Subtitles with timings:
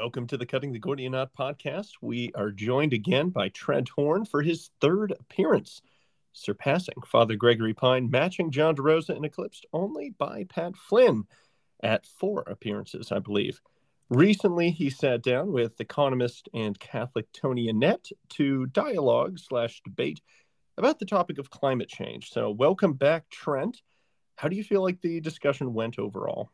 [0.00, 1.90] Welcome to the Cutting the Gordian Knot podcast.
[2.00, 5.82] We are joined again by Trent Horn for his third appearance,
[6.32, 11.24] surpassing Father Gregory Pine, matching John DeRosa, and eclipsed only by Pat Flynn
[11.82, 13.60] at four appearances, I believe.
[14.08, 20.22] Recently, he sat down with economist and Catholic Tony Annett to dialogue slash debate
[20.78, 22.30] about the topic of climate change.
[22.30, 23.82] So, welcome back, Trent.
[24.36, 26.50] How do you feel like the discussion went overall?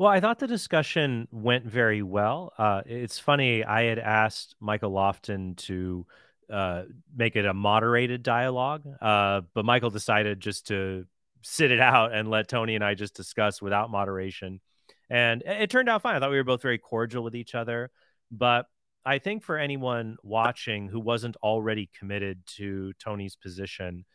[0.00, 2.54] Well, I thought the discussion went very well.
[2.56, 3.62] Uh, it's funny.
[3.62, 6.06] I had asked Michael Lofton to
[6.50, 11.04] uh, make it a moderated dialogue, uh, but Michael decided just to
[11.42, 14.62] sit it out and let Tony and I just discuss without moderation.
[15.10, 16.16] And it turned out fine.
[16.16, 17.90] I thought we were both very cordial with each other.
[18.30, 18.64] But
[19.04, 24.06] I think for anyone watching who wasn't already committed to Tony's position,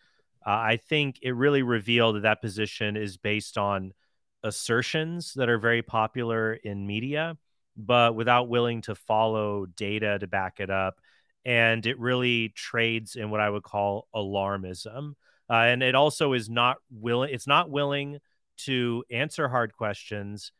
[0.47, 3.93] uh, I think it really revealed that that position is based on
[4.45, 7.35] assertions that are very popular in media,
[7.75, 11.01] but without willing to follow data to back it up.
[11.43, 15.15] And it really trades in what I would call alarmism.
[15.49, 18.19] Uh, and it also is not willing, it's not willing
[18.57, 20.51] to answer hard questions.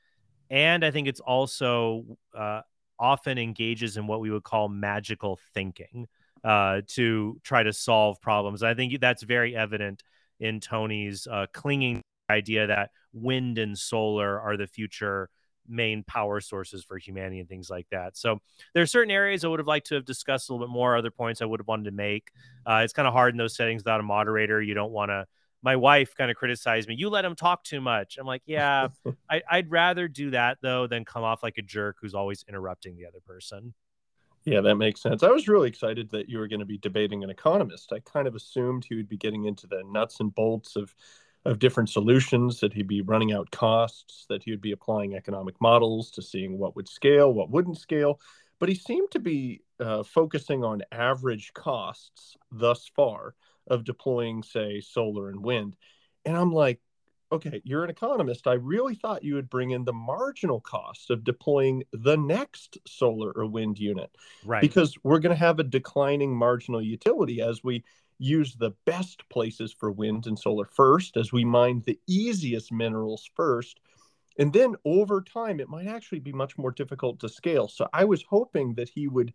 [0.49, 2.61] And I think it's also uh,
[2.99, 6.07] often engages in what we would call magical thinking
[6.43, 8.63] uh, to try to solve problems.
[8.63, 10.03] I think that's very evident
[10.39, 15.29] in Tony's uh, clinging idea that wind and solar are the future
[15.67, 18.17] main power sources for humanity and things like that.
[18.17, 18.39] So
[18.73, 20.95] there are certain areas I would have liked to have discussed a little bit more.
[20.95, 22.29] Other points I would have wanted to make.
[22.65, 24.61] Uh, it's kind of hard in those settings without a moderator.
[24.61, 25.25] You don't want to.
[25.63, 26.95] My wife kind of criticized me.
[26.95, 28.17] You let him talk too much.
[28.19, 28.89] I'm like, yeah,
[29.29, 32.95] I, I'd rather do that though than come off like a jerk who's always interrupting
[32.95, 33.73] the other person.
[34.43, 35.23] Yeah, that makes sense.
[35.23, 37.91] I was really excited that you were going to be debating an economist.
[37.91, 40.93] I kind of assumed he would be getting into the nuts and bolts of
[41.45, 45.55] of different solutions, that he'd be running out costs, that he would be applying economic
[45.61, 48.19] models to seeing what would scale, what wouldn't scale.
[48.59, 53.35] But he seemed to be uh, focusing on average costs thus far
[53.67, 55.75] of deploying, say, solar and wind.
[56.23, 56.79] And I'm like,
[57.31, 58.47] okay, you're an economist.
[58.47, 63.31] I really thought you would bring in the marginal cost of deploying the next solar
[63.31, 64.09] or wind unit.
[64.45, 64.61] Right.
[64.61, 67.83] Because we're going to have a declining marginal utility as we
[68.17, 73.29] use the best places for wind and solar first, as we mine the easiest minerals
[73.35, 73.79] first.
[74.37, 77.67] And then over time, it might actually be much more difficult to scale.
[77.67, 79.33] So I was hoping that he would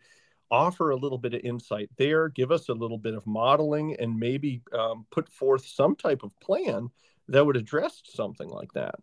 [0.51, 4.19] offer a little bit of insight there, give us a little bit of modeling, and
[4.19, 6.89] maybe um, put forth some type of plan
[7.29, 8.97] that would address something like that.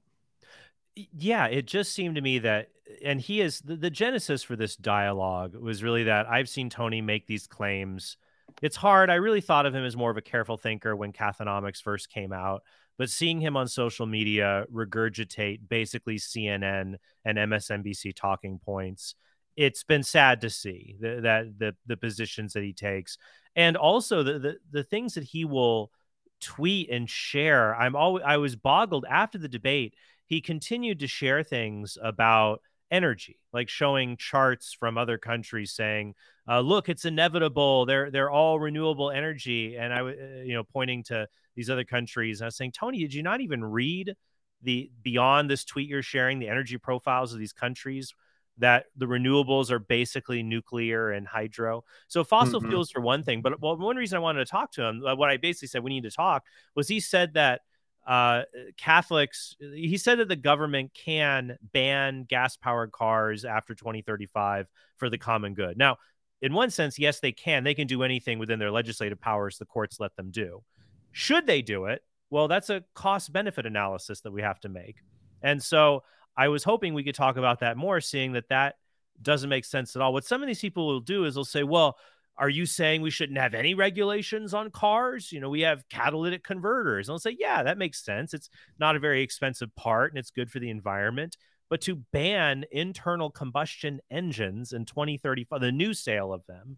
[0.96, 2.70] Yeah, it just seemed to me that,
[3.04, 7.02] and he is the, the genesis for this dialogue was really that I've seen Tony
[7.02, 8.18] make these claims
[8.62, 9.09] it's hard.
[9.09, 12.34] I really thought of him as more of a careful thinker when Cathonomics first came
[12.34, 12.63] out,
[12.97, 19.16] but seeing him on social media regurgitate basically CNN and MSNBC talking points,
[19.56, 23.18] it's been sad to see the, that the the positions that he takes,
[23.56, 25.91] and also the, the the things that he will
[26.40, 27.75] tweet and share.
[27.75, 29.96] I'm always I was boggled after the debate.
[30.25, 32.62] He continued to share things about
[32.92, 36.16] energy, like showing charts from other countries saying,
[36.48, 37.86] uh, "Look, it's inevitable.
[37.86, 42.40] They're they're all renewable energy." And I, uh, you know, pointing to these other countries,
[42.40, 44.16] and I was saying, Tony, did you not even read
[44.62, 48.14] the beyond this tweet you're sharing the energy profiles of these countries?
[48.59, 51.84] That the renewables are basically nuclear and hydro.
[52.08, 52.69] So fossil mm-hmm.
[52.69, 55.16] fuels for one thing, but well, one reason I wanted to talk to him, uh,
[55.16, 56.44] what I basically said we need to talk
[56.74, 57.62] was he said that
[58.07, 58.44] uh,
[58.78, 65.18] Catholics, he said that the government can ban gas powered cars after 2035 for the
[65.18, 65.78] common good.
[65.78, 65.97] Now,
[66.41, 67.66] in one sense, yes, they can.
[67.66, 70.63] They can do anything within their legislative powers the courts let them do.
[71.12, 72.01] Should they do it?
[72.29, 74.97] Well, that's a cost benefit analysis that we have to make.
[75.41, 76.03] And so
[76.38, 78.75] I was hoping we could talk about that more, seeing that that
[79.22, 80.13] doesn't make sense at all.
[80.13, 81.97] What some of these people will do is they'll say, well,
[82.38, 85.31] are you saying we shouldn't have any regulations on cars?
[85.31, 87.08] You know, we have catalytic converters.
[87.08, 88.34] And I'll say, yeah, that makes sense.
[88.34, 88.50] It's
[88.80, 91.38] not a very expensive part and it's good for the environment.
[91.70, 96.78] But to ban internal combustion engines in 2035, the new sale of them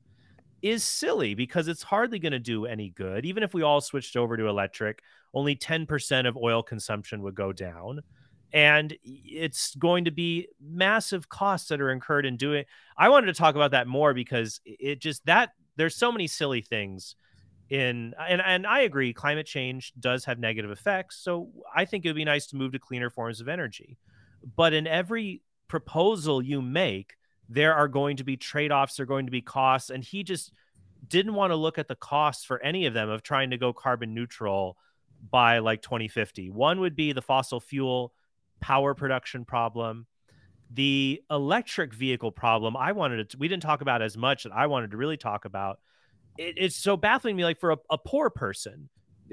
[0.61, 3.25] is silly because it's hardly going to do any good.
[3.25, 5.01] Even if we all switched over to electric,
[5.33, 8.01] only 10% of oil consumption would go down
[8.51, 12.65] and it's going to be massive costs that are incurred in doing
[12.97, 16.61] i wanted to talk about that more because it just that there's so many silly
[16.61, 17.15] things
[17.69, 22.09] in and, and i agree climate change does have negative effects so i think it
[22.09, 23.97] would be nice to move to cleaner forms of energy.
[24.55, 27.15] But in every proposal you make
[27.47, 30.51] there are going to be trade-offs there are going to be costs and he just
[31.07, 33.71] didn't want to look at the costs for any of them of trying to go
[33.73, 34.77] carbon neutral
[35.29, 38.13] by like 2050 one would be the fossil fuel
[38.59, 40.05] power production problem.
[40.71, 44.67] The electric vehicle problem, I wanted to, we didn't talk about as much that I
[44.67, 45.79] wanted to really talk about.
[46.37, 47.43] It, it's so baffling me.
[47.43, 48.89] Like for a, a poor person,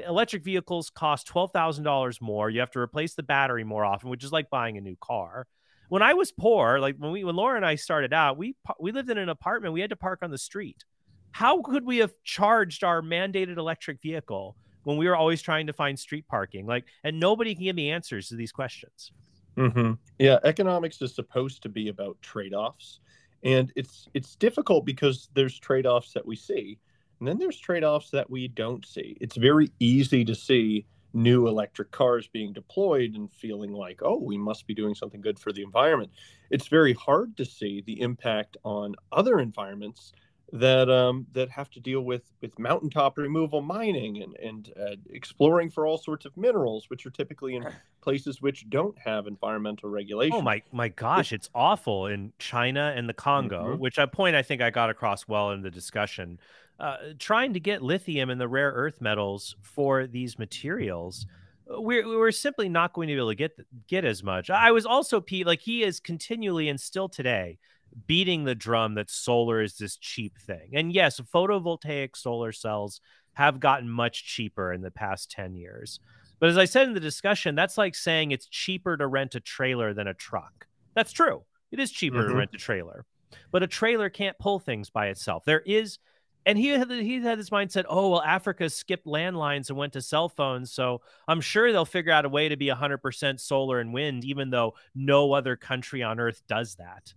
[0.06, 2.50] electric vehicles cost $12,000 more.
[2.50, 5.46] You have to replace the battery more often, which is like buying a new car.
[5.88, 8.90] When I was poor, like when we when Laura and I started out, we we
[8.90, 9.72] lived in an apartment.
[9.72, 10.84] We had to park on the street.
[11.30, 14.56] How could we have charged our mandated electric vehicle
[14.86, 16.64] when we were always trying to find street parking?
[16.64, 19.10] Like, and nobody can give me answers to these questions.
[19.56, 19.94] Mm-hmm.
[20.20, 23.00] Yeah, economics is supposed to be about trade-offs,
[23.42, 26.78] and it's it's difficult because there's trade-offs that we see,
[27.18, 29.16] and then there's trade-offs that we don't see.
[29.20, 34.38] It's very easy to see new electric cars being deployed and feeling like, oh, we
[34.38, 36.12] must be doing something good for the environment.
[36.50, 40.12] It's very hard to see the impact on other environments
[40.52, 45.70] that um, that have to deal with with mountaintop removal mining and and uh, exploring
[45.70, 47.66] for all sorts of minerals, which are typically in
[48.00, 50.36] places which don't have environmental regulation.
[50.36, 53.80] Oh my my gosh, it's awful in China and the Congo, mm-hmm.
[53.80, 56.38] which a point I think I got across well in the discussion
[56.78, 61.26] uh, trying to get lithium and the rare earth metals for these materials
[61.68, 63.58] we're, we're simply not going to be able to get
[63.88, 67.58] get as much i was also pete like he is continually and still today
[68.06, 70.70] beating the drum that solar is this cheap thing.
[70.74, 73.00] And yes photovoltaic solar cells
[73.34, 76.00] have gotten much cheaper in the past 10 years.
[76.38, 79.40] But as i said in the discussion that's like saying it's cheaper to rent a
[79.40, 80.66] trailer than a truck.
[80.94, 81.44] That's true.
[81.70, 82.30] It is cheaper mm-hmm.
[82.30, 83.04] to rent a trailer.
[83.50, 85.44] But a trailer can't pull things by itself.
[85.44, 85.98] There is
[86.46, 90.00] and he had he had this mindset oh well africa skipped landlines and went to
[90.00, 93.92] cell phones so i'm sure they'll figure out a way to be 100% solar and
[93.92, 97.12] wind even though no other country on earth does that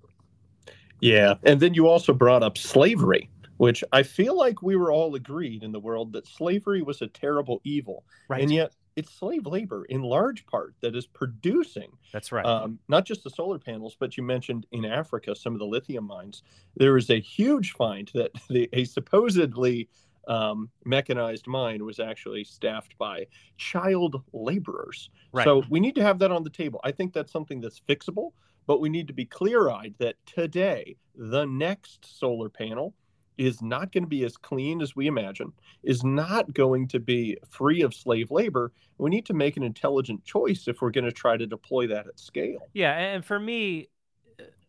[1.01, 5.15] yeah and then you also brought up slavery which i feel like we were all
[5.15, 9.45] agreed in the world that slavery was a terrible evil right and yet it's slave
[9.45, 11.89] labor in large part that is producing.
[12.11, 12.45] That's right.
[12.45, 16.05] Um, not just the solar panels, but you mentioned in Africa some of the lithium
[16.05, 16.43] mines.
[16.75, 19.87] There is a huge find that the, a supposedly
[20.27, 23.25] um, mechanized mine was actually staffed by
[23.57, 25.09] child laborers.
[25.31, 25.45] Right.
[25.45, 26.81] So we need to have that on the table.
[26.83, 28.33] I think that's something that's fixable,
[28.69, 32.94] but we need to be clear eyed that today, the next solar panel
[33.36, 35.51] is not going to be as clean as we imagine,
[35.81, 38.71] is not going to be free of slave labor.
[39.00, 42.06] We need to make an intelligent choice if we're going to try to deploy that
[42.06, 42.68] at scale.
[42.74, 43.89] Yeah, and for me,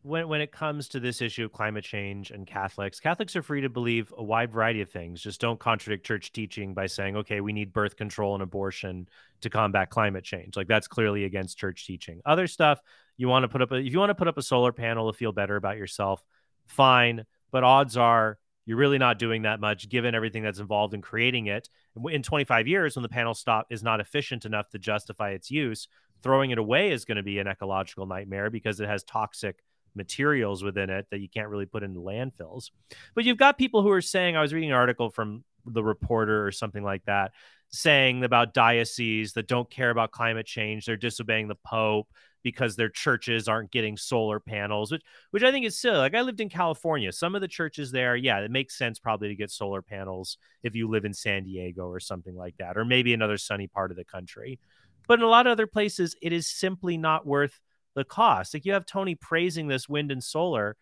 [0.02, 3.60] when when it comes to this issue of climate change and Catholics, Catholics are free
[3.60, 5.20] to believe a wide variety of things.
[5.20, 9.08] Just don't contradict church teaching by saying, "Okay, we need birth control and abortion
[9.42, 12.22] to combat climate change." Like that's clearly against church teaching.
[12.24, 12.80] Other stuff,
[13.18, 15.12] you want to put up a, if you want to put up a solar panel
[15.12, 16.24] to feel better about yourself,
[16.66, 21.02] fine, but odds are you're really not doing that much given everything that's involved in
[21.02, 21.68] creating it.
[22.08, 25.88] In 25 years, when the panel stop is not efficient enough to justify its use,
[26.22, 29.62] throwing it away is going to be an ecological nightmare because it has toxic
[29.94, 32.70] materials within it that you can't really put into landfills.
[33.14, 36.46] But you've got people who are saying, I was reading an article from the reporter
[36.46, 37.32] or something like that,
[37.70, 42.08] saying about dioceses that don't care about climate change, they're disobeying the Pope
[42.42, 45.98] because their churches aren't getting solar panels, which which I think is silly.
[45.98, 47.12] Like I lived in California.
[47.12, 50.74] Some of the churches there, yeah, it makes sense probably to get solar panels if
[50.74, 53.96] you live in San Diego or something like that, or maybe another sunny part of
[53.96, 54.58] the country.
[55.06, 57.60] But in a lot of other places, it is simply not worth
[57.94, 58.54] the cost.
[58.54, 60.76] Like you have Tony praising this wind and solar,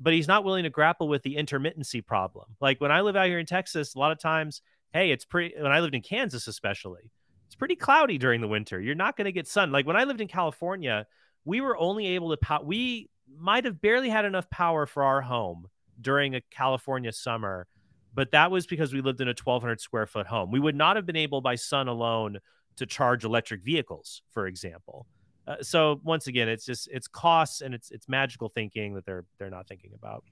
[0.00, 2.46] but he's not willing to grapple with the intermittency problem.
[2.60, 5.54] Like when I live out here in Texas, a lot of times, hey, it's pretty
[5.58, 7.10] when I lived in Kansas especially
[7.52, 8.80] it's pretty cloudy during the winter.
[8.80, 9.70] You're not going to get sun.
[9.72, 11.06] Like when I lived in California,
[11.44, 15.20] we were only able to pow- we might have barely had enough power for our
[15.20, 15.68] home
[16.00, 17.66] during a California summer,
[18.14, 20.50] but that was because we lived in a 1200 square foot home.
[20.50, 22.38] We would not have been able by sun alone
[22.76, 25.06] to charge electric vehicles, for example.
[25.46, 29.24] Uh, so once again, it's just it's costs and it's it's magical thinking that they're
[29.38, 30.24] they're not thinking about.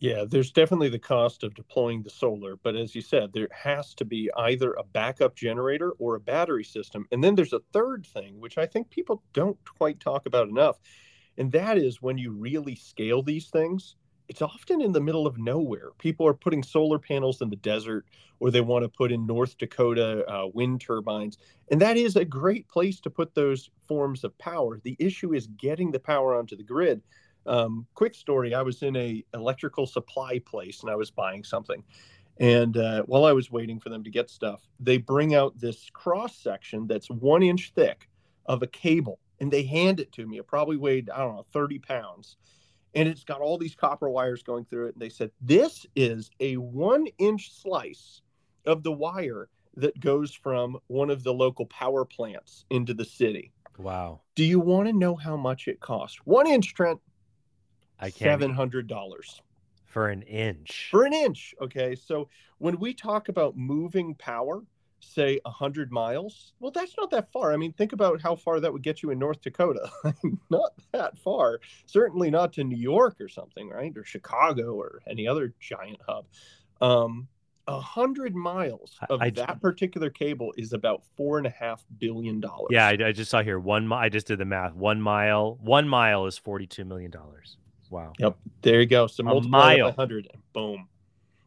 [0.00, 3.94] Yeah, there's definitely the cost of deploying the solar, but as you said, there has
[3.94, 7.06] to be either a backup generator or a battery system.
[7.12, 10.78] And then there's a third thing, which I think people don't quite talk about enough.
[11.38, 13.96] And that is when you really scale these things,
[14.28, 15.90] it's often in the middle of nowhere.
[15.98, 18.06] People are putting solar panels in the desert,
[18.40, 21.38] or they want to put in North Dakota uh, wind turbines.
[21.70, 24.80] And that is a great place to put those forms of power.
[24.82, 27.02] The issue is getting the power onto the grid.
[27.46, 31.82] Um, quick story: I was in a electrical supply place and I was buying something,
[32.40, 35.90] and uh, while I was waiting for them to get stuff, they bring out this
[35.92, 38.08] cross section that's one inch thick
[38.46, 40.38] of a cable, and they hand it to me.
[40.38, 42.36] It probably weighed I don't know thirty pounds,
[42.94, 44.94] and it's got all these copper wires going through it.
[44.94, 48.22] And they said this is a one inch slice
[48.66, 53.52] of the wire that goes from one of the local power plants into the city.
[53.78, 54.20] Wow.
[54.36, 56.24] Do you want to know how much it cost?
[56.26, 57.00] One inch, Trent,
[57.98, 58.30] I can't.
[58.30, 59.40] Seven hundred dollars
[59.84, 60.88] for an inch.
[60.90, 61.54] For an inch.
[61.60, 61.94] Okay.
[61.94, 64.62] So when we talk about moving power,
[65.12, 68.72] say 100 miles well that's not that far i mean think about how far that
[68.72, 69.90] would get you in north dakota
[70.50, 75.26] not that far certainly not to new york or something right or chicago or any
[75.26, 76.26] other giant hub
[76.80, 77.28] um,
[77.66, 82.40] a hundred miles of I, that particular cable is about four and a half billion
[82.40, 82.68] dollars.
[82.70, 83.90] Yeah, I, I, just saw here one.
[83.92, 84.74] I just did the math.
[84.74, 87.56] One mile, one mile is forty-two million dollars.
[87.90, 88.12] Wow.
[88.18, 88.36] Yep.
[88.62, 89.06] There you go.
[89.06, 89.92] So a multiply mile.
[89.92, 90.88] hundred, boom.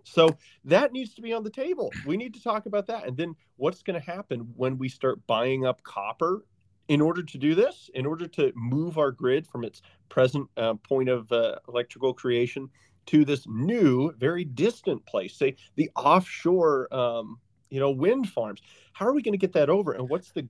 [0.07, 1.91] So that needs to be on the table.
[2.05, 3.07] We need to talk about that.
[3.07, 6.43] And then what's going to happen when we start buying up copper
[6.87, 10.75] in order to do this, in order to move our grid from its present uh,
[10.75, 12.69] point of uh, electrical creation
[13.07, 18.61] to this new, very distant place, say the offshore, um, you know, wind farms.
[18.93, 19.91] How are we going to get that over?
[19.93, 20.47] And what's the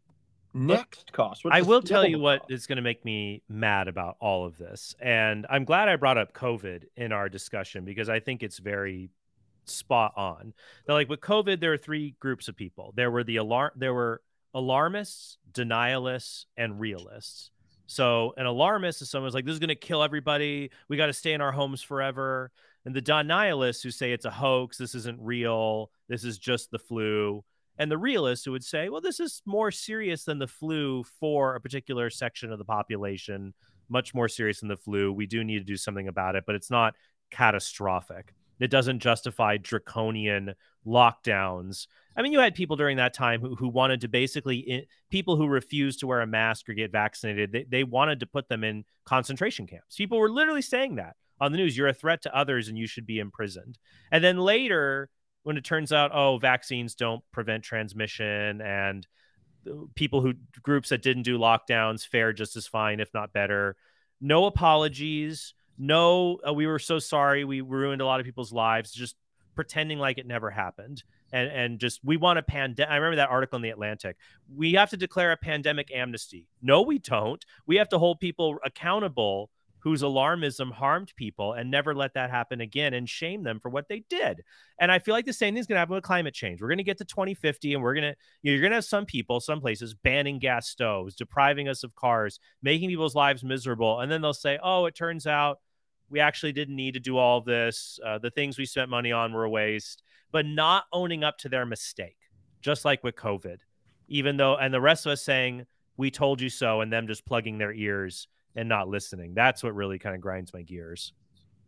[0.53, 1.43] next cost?
[1.43, 2.51] What's I will tell you what cost?
[2.51, 4.95] is going to make me mad about all of this.
[4.99, 9.09] And I'm glad I brought up COVID in our discussion because I think it's very
[9.69, 10.53] spot on.
[10.87, 12.93] Now, like with COVID, there are three groups of people.
[12.95, 14.21] There were the alarm there were
[14.53, 17.51] alarmists, denialists, and realists.
[17.87, 20.71] So an alarmist is someone who's like, this is going to kill everybody.
[20.89, 22.51] We got to stay in our homes forever.
[22.85, 26.79] And the denialists who say it's a hoax, this isn't real, this is just the
[26.79, 27.43] flu.
[27.77, 31.55] And the realists who would say, well, this is more serious than the flu for
[31.55, 33.53] a particular section of the population,
[33.87, 35.13] much more serious than the flu.
[35.13, 36.95] We do need to do something about it, but it's not
[37.29, 38.33] catastrophic.
[38.59, 41.87] It doesn't justify draconian lockdowns.
[42.15, 45.47] I mean, you had people during that time who, who wanted to basically, people who
[45.47, 48.85] refused to wear a mask or get vaccinated, they, they wanted to put them in
[49.05, 49.95] concentration camps.
[49.95, 51.77] People were literally saying that on the news.
[51.77, 53.77] You're a threat to others and you should be imprisoned.
[54.11, 55.09] And then later,
[55.43, 59.07] when it turns out, oh, vaccines don't prevent transmission and
[59.69, 60.33] uh, people who
[60.63, 63.75] groups that didn't do lockdowns fare just as fine, if not better.
[64.19, 65.53] No apologies.
[65.77, 67.43] No, uh, we were so sorry.
[67.45, 68.91] We ruined a lot of people's lives.
[68.91, 69.15] Just
[69.55, 72.91] pretending like it never happened and and just we want a pandemic.
[72.91, 74.15] I remember that article in the Atlantic.
[74.55, 76.47] We have to declare a pandemic amnesty.
[76.61, 77.43] No, we don't.
[77.65, 82.59] We have to hold people accountable whose alarmism harmed people and never let that happen
[82.61, 84.41] again and shame them for what they did.
[84.79, 86.61] And I feel like the same thing's going to happen with climate change.
[86.61, 88.77] We're going to get to 2050 and we're going to you know, you're going to
[88.77, 93.43] have some people, some places banning gas stoves, depriving us of cars, making people's lives
[93.43, 95.59] miserable, and then they'll say, "Oh, it turns out
[96.09, 97.99] we actually didn't need to do all this.
[98.05, 101.49] Uh, the things we spent money on were a waste, but not owning up to
[101.49, 102.17] their mistake,
[102.61, 103.57] just like with COVID,
[104.07, 105.65] even though, and the rest of us saying,
[105.97, 109.33] we told you so, and them just plugging their ears and not listening.
[109.33, 111.13] That's what really kind of grinds my gears.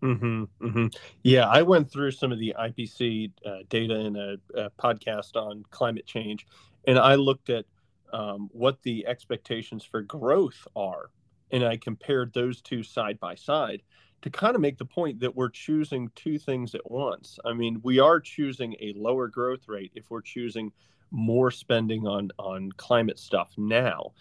[0.03, 0.87] Mm-hmm, mm-hmm.
[1.23, 5.63] Yeah, I went through some of the IPCC uh, data in a, a, podcast on
[5.71, 6.47] climate change,
[6.87, 7.65] and I looked at
[8.13, 11.09] um, what the expectations for growth are,
[11.51, 13.81] and I compared those two side by side
[14.21, 17.39] to kind of make the point that we're choosing two things at once.
[17.45, 20.71] I mean, we are choosing a lower growth rate if we're choosing
[21.11, 24.11] more spending on on climate stuff now.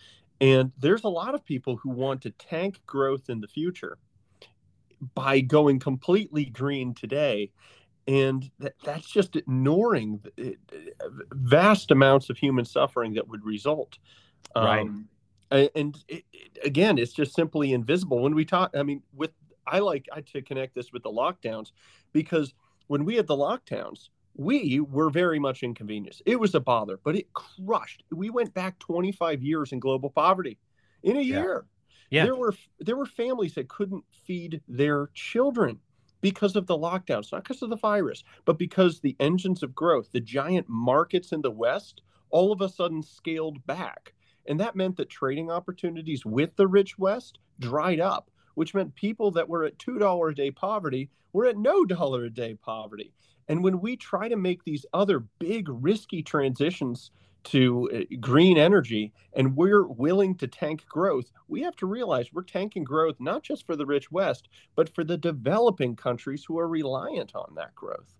[0.40, 3.98] And there's a lot of people who want to tank growth in the future
[5.14, 7.50] by going completely green today.
[8.06, 10.20] And that, that's just ignoring
[11.32, 13.98] vast amounts of human suffering that would result.
[14.56, 14.80] Right.
[14.80, 15.08] Um,
[15.50, 18.22] and it, it, again, it's just simply invisible.
[18.22, 19.32] When we talk, I mean, with
[19.70, 21.72] I like I to connect this with the lockdowns
[22.12, 22.54] because
[22.86, 26.22] when we had the lockdowns, we were very much inconvenienced.
[26.24, 28.04] It was a bother, but it crushed.
[28.10, 30.58] We went back 25 years in global poverty
[31.02, 31.66] in a year.
[32.10, 32.24] Yeah.
[32.24, 35.78] There were there were families that couldn't feed their children
[36.20, 40.10] because of the lockdowns, not because of the virus, but because the engines of growth,
[40.12, 44.14] the giant markets in the West, all of a sudden scaled back.
[44.46, 49.30] And that meant that trading opportunities with the rich West dried up which meant people
[49.30, 53.12] that were at $2 a day poverty were at no dollar a day poverty.
[53.46, 57.12] And when we try to make these other big, risky transitions
[57.44, 62.42] to uh, green energy and we're willing to tank growth, we have to realize we're
[62.42, 66.66] tanking growth not just for the rich West, but for the developing countries who are
[66.68, 68.16] reliant on that growth.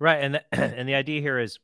[0.00, 0.16] Right.
[0.16, 1.60] And the, and the idea here is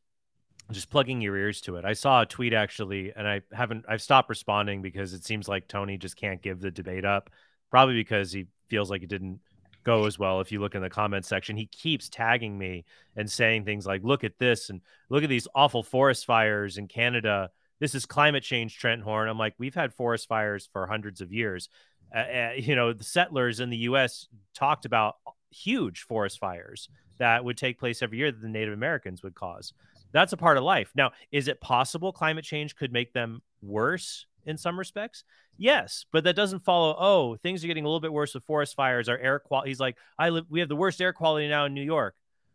[0.71, 1.85] just plugging your ears to it.
[1.85, 5.67] I saw a tweet actually, and I haven't, I've stopped responding because it seems like
[5.67, 7.29] Tony just can't give the debate up
[7.73, 9.41] probably because he feels like it didn't
[9.83, 10.41] go as well.
[10.41, 12.85] If you look in the comment section, he keeps tagging me
[13.17, 16.87] and saying things like, look at this and look at these awful forest fires in
[16.87, 17.51] Canada.
[17.81, 19.29] This is climate change, Trent Horn.
[19.29, 21.69] I'm like, we've had forest fires for hundreds of years.
[22.15, 24.29] Uh, you know, the settlers in the U.S.
[24.55, 25.17] talked about
[25.51, 26.89] huge forest fires
[27.19, 29.73] that would take place every year that the Native Americans would cause.
[30.13, 30.93] That's a part of life.
[30.95, 34.27] Now, is it possible climate change could make them worse?
[34.47, 35.25] In some respects?
[35.57, 36.97] Yes, but that doesn't follow.
[36.99, 39.09] Oh, things are getting a little bit worse with forest fires.
[39.09, 39.71] Our air quality.
[39.71, 40.47] He's like, I live.
[40.49, 42.15] We have the worst air quality now in New York.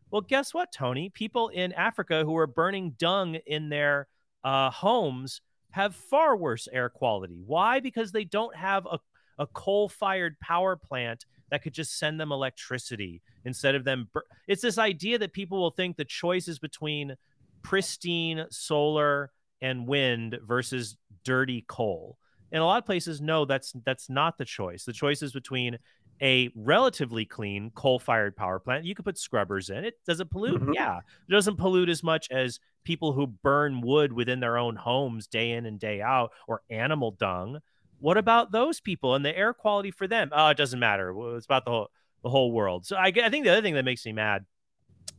[0.09, 1.09] Well, guess what, Tony?
[1.09, 4.07] People in Africa who are burning dung in their
[4.43, 5.41] uh, homes
[5.71, 7.41] have far worse air quality.
[7.45, 7.79] Why?
[7.79, 8.99] Because they don't have a,
[9.37, 14.09] a coal fired power plant that could just send them electricity instead of them.
[14.13, 17.15] Bur- it's this idea that people will think the choice is between
[17.61, 22.17] pristine solar and wind versus dirty coal.
[22.51, 24.85] In a lot of places, no, that's that's not the choice.
[24.85, 25.77] The choice is between
[26.21, 28.85] a relatively clean coal-fired power plant.
[28.85, 29.95] You could put scrubbers in it.
[30.07, 30.61] Does it pollute?
[30.61, 30.73] Mm-hmm.
[30.73, 30.99] Yeah.
[30.99, 35.51] It doesn't pollute as much as people who burn wood within their own homes day
[35.51, 37.59] in and day out or animal dung.
[37.99, 40.29] What about those people and the air quality for them?
[40.31, 41.13] Oh, it doesn't matter.
[41.35, 41.91] It's about the whole
[42.23, 42.85] the whole world.
[42.85, 44.45] So I, I think the other thing that makes me mad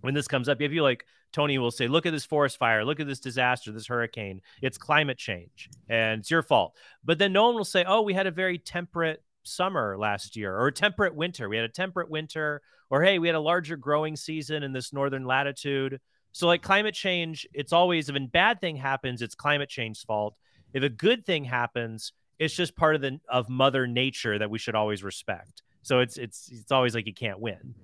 [0.01, 2.85] when this comes up, if you like Tony will say, "Look at this forest fire.
[2.85, 4.41] Look at this disaster, this hurricane.
[4.63, 8.15] It's climate change, and it's your fault." But then no one will say, "Oh, we
[8.15, 11.49] had a very temperate summer last year or a temperate winter.
[11.49, 14.93] We had a temperate winter, or hey, we had a larger growing season in this
[14.93, 16.01] northern latitude."
[16.33, 20.37] So, like climate change, it's always if a bad thing happens, it's climate change's fault.
[20.73, 24.59] If a good thing happens, it's just part of the of Mother Nature that we
[24.59, 25.63] should always respect.
[25.83, 27.75] So it's it's it's always like you can't win.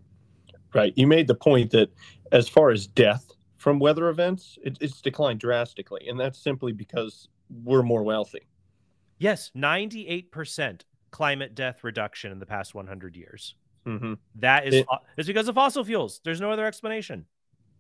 [0.75, 0.93] Right.
[0.97, 1.91] You made the point that
[2.33, 7.29] as far as death from weather events, it, it's declined drastically, and that's simply because
[7.63, 8.49] we're more wealthy.
[9.19, 13.55] Yes, ninety-eight percent climate death reduction in the past one hundred years.
[13.87, 14.15] Mm-hmm.
[14.37, 16.21] That is it, it's because of fossil fuels.
[16.25, 17.27] There's no other explanation.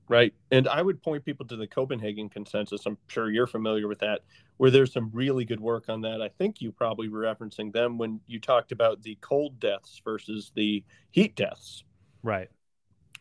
[0.06, 0.34] Right.
[0.50, 2.84] And I would point people to the Copenhagen Consensus.
[2.84, 4.20] I'm sure you're familiar with that,
[4.58, 6.20] where there's some really good work on that.
[6.20, 10.52] I think you probably were referencing them when you talked about the cold deaths versus
[10.54, 11.84] the heat deaths.
[12.22, 12.50] Right.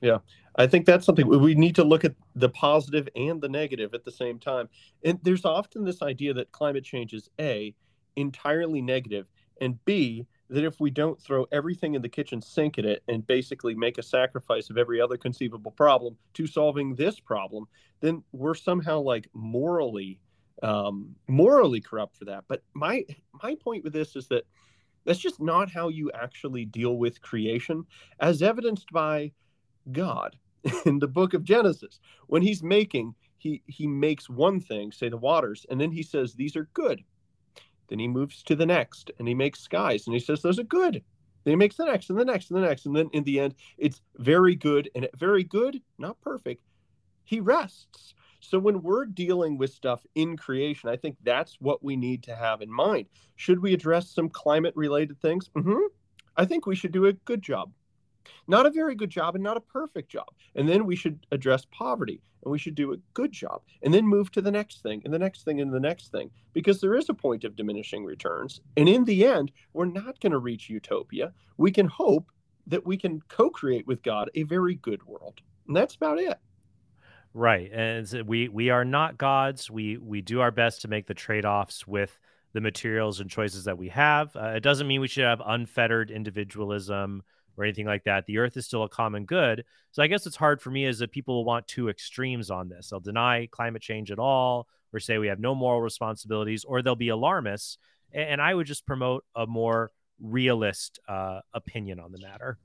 [0.01, 0.19] Yeah.
[0.55, 4.03] I think that's something we need to look at the positive and the negative at
[4.03, 4.69] the same time.
[5.03, 7.73] And there's often this idea that climate change is A,
[8.15, 9.27] entirely negative,
[9.62, 13.25] and B, that if we don't throw everything in the kitchen sink at it and
[13.25, 17.65] basically make a sacrifice of every other conceivable problem to solving this problem,
[18.01, 20.19] then we're somehow like morally
[20.62, 22.43] um, morally corrupt for that.
[22.47, 23.06] But my
[23.41, 24.45] my point with this is that
[25.06, 27.86] that's just not how you actually deal with creation,
[28.19, 29.32] as evidenced by
[29.91, 30.36] God
[30.86, 32.00] in the book of Genesis.
[32.28, 36.34] When he's making, he he makes one thing, say the waters, and then he says
[36.34, 37.04] these are good.
[37.89, 40.63] Then he moves to the next and he makes skies and he says those are
[40.63, 41.04] good.
[41.43, 42.86] Then he makes the next and the next and the next.
[42.86, 46.63] And then in the end, it's very good and very good, not perfect.
[47.26, 48.13] He rests.
[48.39, 52.36] So when we're dealing with stuff in creation, I think that's what we need to
[52.36, 53.08] have in mind.
[53.36, 55.50] Should we address some climate related things?
[55.56, 55.80] Mm-hmm.
[56.36, 57.72] I think we should do a good job.
[58.47, 60.27] Not a very good job and not a perfect job.
[60.55, 64.05] And then we should address poverty and we should do a good job and then
[64.05, 66.95] move to the next thing and the next thing and the next thing because there
[66.95, 68.62] is a point of diminishing returns.
[68.77, 71.33] And in the end, we're not going to reach utopia.
[71.57, 72.29] We can hope
[72.67, 75.41] that we can co create with God a very good world.
[75.67, 76.38] And that's about it.
[77.33, 77.71] Right.
[77.71, 79.69] And we we are not gods.
[79.71, 82.19] We we do our best to make the trade-offs with
[82.53, 84.36] the materials and choices that we have.
[84.36, 87.23] Uh, it doesn't mean we should have unfettered individualism
[87.57, 88.25] or anything like that.
[88.25, 89.65] The earth is still a common good.
[89.91, 92.69] So I guess it's hard for me as that people will want two extremes on
[92.69, 92.89] this.
[92.89, 96.95] They'll deny climate change at all or say we have no moral responsibilities or they'll
[96.95, 97.77] be alarmists.
[98.11, 102.57] And I would just promote a more realist uh, opinion on the matter.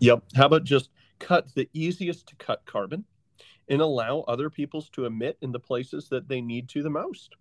[0.00, 0.22] Yep.
[0.34, 3.04] How about just cut the easiest to cut carbon
[3.68, 7.34] and allow other peoples to emit in the places that they need to the most?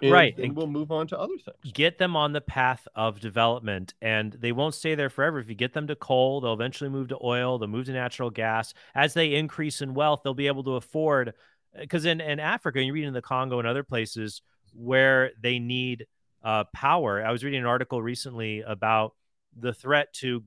[0.00, 0.38] And, right.
[0.38, 1.72] And we'll move on to other things.
[1.72, 5.38] Get them on the path of development, and they won't stay there forever.
[5.38, 8.30] If you get them to coal, they'll eventually move to oil, they'll move to natural
[8.30, 8.74] gas.
[8.94, 11.34] As they increase in wealth, they'll be able to afford.
[11.78, 16.06] Because in, in Africa, you read in the Congo and other places where they need
[16.42, 17.24] uh, power.
[17.24, 19.14] I was reading an article recently about
[19.56, 20.44] the threat to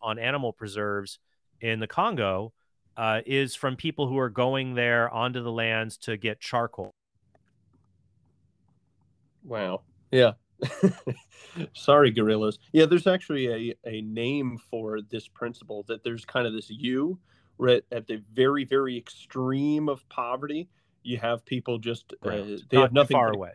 [0.00, 1.18] on animal preserves
[1.60, 2.54] in the Congo
[2.96, 6.94] uh, is from people who are going there onto the lands to get charcoal
[9.44, 9.82] Wow.
[10.10, 10.32] Yeah.
[11.72, 12.58] Sorry, gorillas.
[12.72, 17.18] Yeah, there's actually a, a name for this principle that there's kind of this you
[17.60, 20.68] right at, the very, very extreme of poverty,
[21.02, 23.52] you have people just uh, they Not have nothing far away.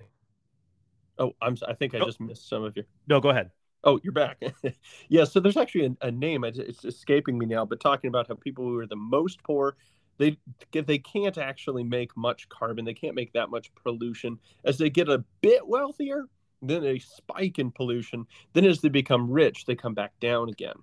[1.18, 1.58] Oh, I'm.
[1.68, 2.06] I think I oh.
[2.06, 2.84] just missed some of you.
[3.08, 3.52] No, go ahead.
[3.84, 4.42] Oh, you're back.
[5.10, 5.24] yeah.
[5.24, 6.44] So there's actually a, a name.
[6.44, 9.78] It's escaping me now, but talking about how people who are the most poor
[10.18, 10.38] they
[10.72, 15.10] they can't actually make much carbon they can't make that much pollution as they get
[15.10, 16.26] a bit wealthier
[16.62, 20.76] then they spike in pollution then as they become rich they come back down again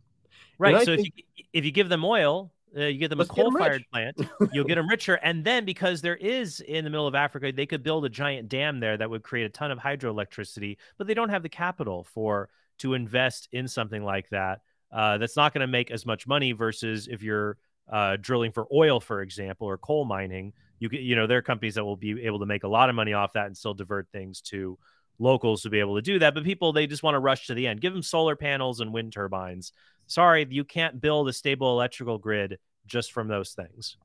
[0.59, 1.11] right so if you
[1.53, 4.17] if you give them oil Uh, you get them a coal-fired plant.
[4.53, 7.67] You'll get them richer, and then because there is in the middle of Africa, they
[7.67, 11.13] could build a giant dam there that would create a ton of hydroelectricity, but they
[11.13, 14.63] don't have the capital for to invest in something like that.
[14.91, 17.59] Uh, that's not going to make as much money versus if you're
[17.91, 20.53] uh, drilling for oil, for example, or coal mining.
[20.79, 22.95] You you know, there are companies that will be able to make a lot of
[22.95, 24.79] money off that and still divert things to
[25.19, 26.35] locals to be able to do that.
[26.35, 27.81] But people, they just want to rush to the end.
[27.81, 29.73] Give them solar panels and wind turbines.
[30.07, 33.97] Sorry, you can't build a stable electrical grid just from those things.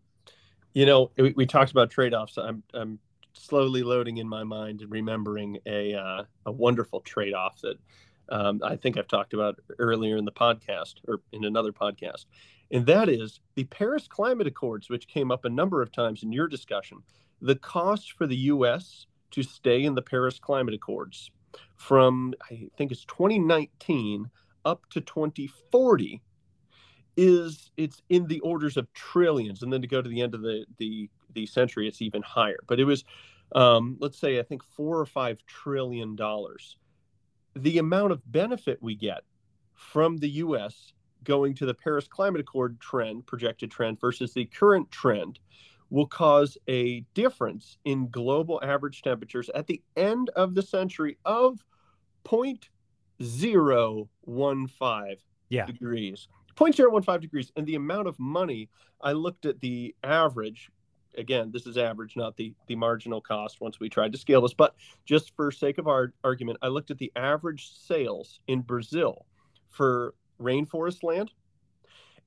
[0.74, 2.38] You know, we, we talked about trade offs.
[2.38, 3.00] I'm, I'm
[3.34, 7.78] slowly loading in my mind and remembering a, uh, a wonderful trade off that
[8.30, 12.26] um, I think I've talked about earlier in the podcast or in another podcast.
[12.72, 16.32] And that is the Paris Climate Accords, which came up a number of times in
[16.32, 17.00] your discussion.
[17.42, 21.32] The cost for the US to stay in the Paris Climate Accords
[21.76, 24.30] from, I think it's 2019
[24.66, 26.22] up to 2040
[27.16, 30.42] is it's in the orders of trillions and then to go to the end of
[30.42, 33.04] the the the century it's even higher but it was
[33.56, 36.78] um, let's say i think four or five trillion dollars
[37.56, 39.22] the amount of benefit we get
[39.74, 44.90] from the us going to the paris climate accord trend projected trend versus the current
[44.92, 45.40] trend
[45.90, 51.64] will cause a difference in global average temperatures at the end of the century of
[52.26, 55.16] 0.015
[55.50, 55.66] yeah.
[55.66, 56.28] degrees.
[56.56, 57.52] 0.015 degrees.
[57.56, 58.70] And the amount of money,
[59.02, 60.70] I looked at the average.
[61.18, 64.54] Again, this is average, not the, the marginal cost once we tried to scale this.
[64.54, 64.76] But
[65.06, 69.26] just for sake of our argument, I looked at the average sales in Brazil
[69.70, 71.32] for rainforest land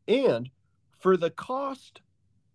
[0.07, 0.51] and
[0.99, 2.03] for the cost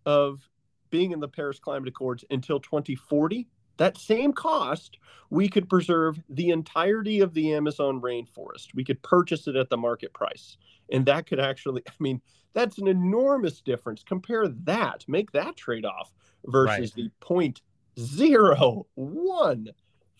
[0.04, 0.48] of
[0.90, 4.98] being in the Paris Climate Accords until 2040, that same cost,
[5.30, 8.74] we could preserve the entirety of the Amazon rainforest.
[8.74, 10.56] We could purchase it at the market price.
[10.90, 12.20] And that could actually, I mean,
[12.54, 14.02] that's an enormous difference.
[14.02, 16.12] Compare that, make that trade off
[16.46, 16.92] versus right.
[16.94, 17.62] the point
[17.98, 19.68] zero one.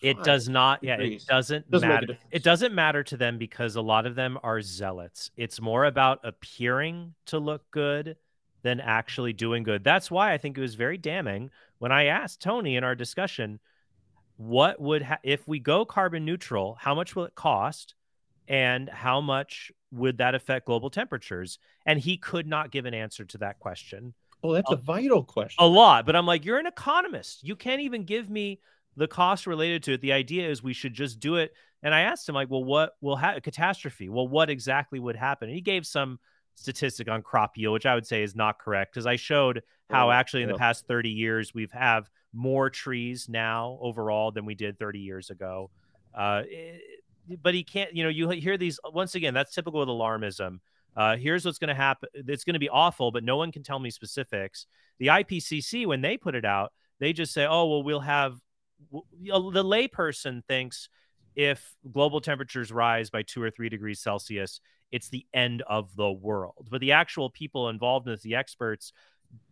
[0.01, 2.17] It does not, yeah, it doesn't, doesn't matter.
[2.31, 5.31] It doesn't matter to them because a lot of them are zealots.
[5.37, 8.15] It's more about appearing to look good
[8.61, 9.83] than actually doing good.
[9.83, 13.59] That's why I think it was very damning when I asked Tony in our discussion,
[14.37, 17.95] what would ha- if we go carbon neutral, how much will it cost
[18.47, 21.59] and how much would that affect global temperatures?
[21.85, 24.13] And he could not give an answer to that question.
[24.41, 25.55] Well, that's a, a vital question.
[25.59, 27.43] A lot, but I'm like, you're an economist.
[27.43, 28.59] You can't even give me
[28.97, 30.01] the cost related to it.
[30.01, 31.53] The idea is we should just do it.
[31.83, 34.09] And I asked him, like, well, what will have A catastrophe.
[34.09, 35.47] Well, what exactly would happen?
[35.47, 36.19] And he gave some
[36.55, 40.09] statistic on crop yield, which I would say is not correct because I showed how
[40.09, 40.55] oh, actually in yeah.
[40.55, 45.29] the past 30 years we've have more trees now overall than we did 30 years
[45.29, 45.69] ago.
[46.13, 46.81] Uh, it,
[47.29, 50.59] eh, but he can't, you know, you hear these once again, that's typical with alarmism.
[50.95, 52.09] Uh, here's what's going to happen.
[52.13, 54.65] It's going to be awful, but no one can tell me specifics.
[54.97, 58.39] The IPCC, when they put it out, they just say, oh, well, we'll have
[58.93, 58.99] Uh,
[59.51, 60.89] the layperson thinks
[61.35, 64.59] if global temperatures rise by two or three degrees Celsius,
[64.91, 66.67] it's the end of the world.
[66.69, 68.93] But the actual people involved in this, the experts,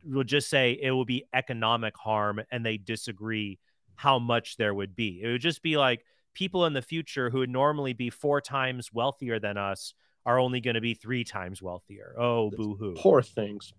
[0.04, 3.60] will just say it will be economic harm and they disagree
[3.96, 5.22] how much there would be.
[5.22, 8.92] It would just be like people in the future who would normally be four times
[8.94, 9.94] wealthier than us
[10.26, 12.16] are only going to be three times wealthier.
[12.18, 12.96] Oh, boo hoo.
[12.98, 13.74] Poor things.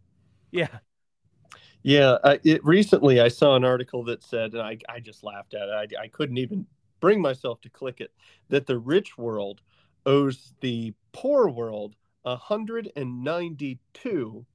[0.52, 0.68] Yeah.
[1.86, 2.16] Yeah.
[2.24, 5.68] Uh, it, recently, I saw an article that said, and I, I just laughed at
[5.68, 5.92] it.
[5.98, 6.66] I, I couldn't even
[6.98, 8.10] bring myself to click it,
[8.48, 9.60] that the rich world
[10.04, 14.46] owes the poor world 192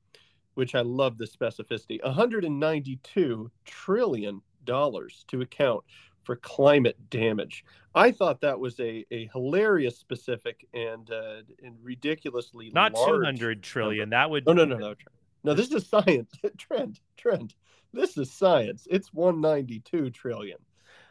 [0.56, 5.84] which I love the specificity 192 trillion dollars to account
[6.24, 7.66] for climate damage.
[7.96, 14.10] I thought that was a, a hilarious specific and uh, and ridiculously not 200 trillion.
[14.10, 14.16] Number.
[14.16, 14.96] That would no no no no
[15.44, 15.54] no.
[15.54, 17.56] This is science Trent Trent.
[17.94, 18.88] This is science.
[18.90, 20.58] It's 192 trillion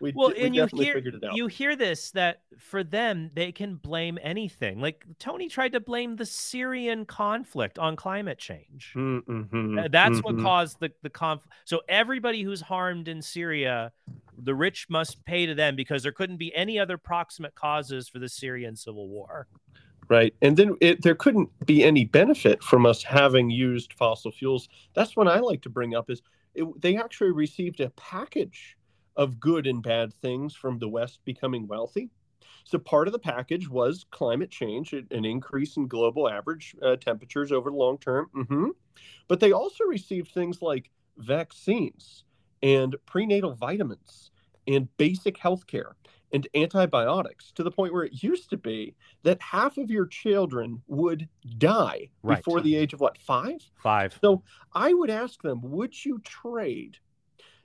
[0.00, 1.02] we, well, we and you hear
[1.34, 4.80] you hear this that for them they can blame anything.
[4.80, 8.92] Like Tony tried to blame the Syrian conflict on climate change.
[8.96, 10.20] Mm-hmm, That's mm-hmm.
[10.20, 11.52] what caused the the conflict.
[11.64, 13.92] So everybody who's harmed in Syria,
[14.38, 18.18] the rich must pay to them because there couldn't be any other proximate causes for
[18.18, 19.46] the Syrian civil war.
[20.10, 24.68] Right, and then it, there couldn't be any benefit from us having used fossil fuels.
[24.92, 26.20] That's what I like to bring up is
[26.56, 28.76] it, they actually received a package
[29.14, 32.10] of good and bad things from the West becoming wealthy.
[32.64, 37.52] So part of the package was climate change, an increase in global average uh, temperatures
[37.52, 38.30] over the long term.
[38.34, 38.70] Mm-hmm.
[39.28, 42.24] But they also received things like vaccines
[42.62, 44.32] and prenatal vitamins
[44.66, 45.94] and basic health care.
[46.32, 50.82] And antibiotics to the point where it used to be that half of your children
[50.86, 52.38] would die right.
[52.38, 53.60] before the age of what, five?
[53.82, 54.18] Five.
[54.20, 56.98] So I would ask them, would you trade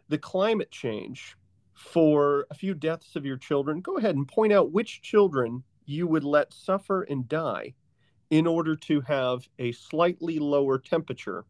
[0.10, 1.36] the climate change
[1.74, 3.82] for a few deaths of your children?
[3.82, 7.74] Go ahead and point out which children you would let suffer and die
[8.30, 11.46] in order to have a slightly lower temperature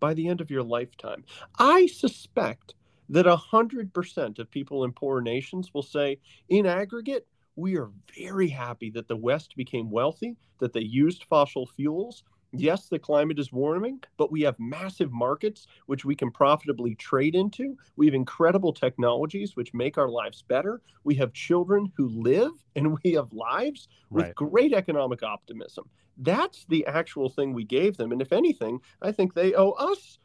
[0.00, 1.24] by the end of your lifetime.
[1.58, 2.74] I suspect
[3.08, 8.90] that 100% of people in poor nations will say, in aggregate, we are very happy
[8.90, 12.22] that the West became wealthy, that they used fossil fuels.
[12.52, 17.34] Yes, the climate is warming, but we have massive markets which we can profitably trade
[17.34, 17.76] into.
[17.96, 20.80] We have incredible technologies which make our lives better.
[21.02, 24.34] We have children who live and we have lives with right.
[24.34, 25.88] great economic optimism.
[26.18, 28.12] That's the actual thing we gave them.
[28.12, 30.18] And if anything, I think they owe us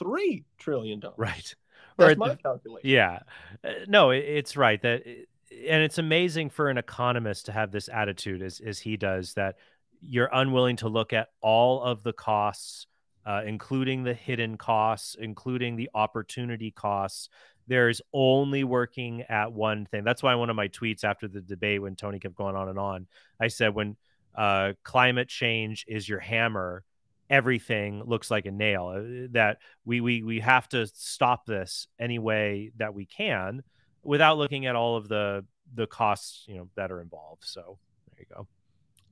[0.00, 1.18] 193 trillion dollars.
[1.18, 1.54] Right.
[1.96, 2.88] That's my calculation.
[2.88, 3.20] Yeah.
[3.62, 8.42] Uh, no, it's right that and it's amazing for an economist to have this attitude
[8.42, 9.56] as as he does that
[10.00, 12.86] you're unwilling to look at all of the costs
[13.26, 17.28] uh, including the hidden costs, including the opportunity costs.
[17.66, 20.04] There's only working at one thing.
[20.04, 22.78] That's why one of my tweets after the debate, when Tony kept going on and
[22.78, 23.06] on,
[23.38, 23.96] I said, when
[24.34, 26.82] uh, climate change is your hammer,
[27.30, 28.88] everything looks like a nail.
[28.88, 33.62] Uh, that we we we have to stop this any way that we can,
[34.02, 37.44] without looking at all of the the costs you know that are involved.
[37.44, 37.78] So
[38.10, 38.46] there you go.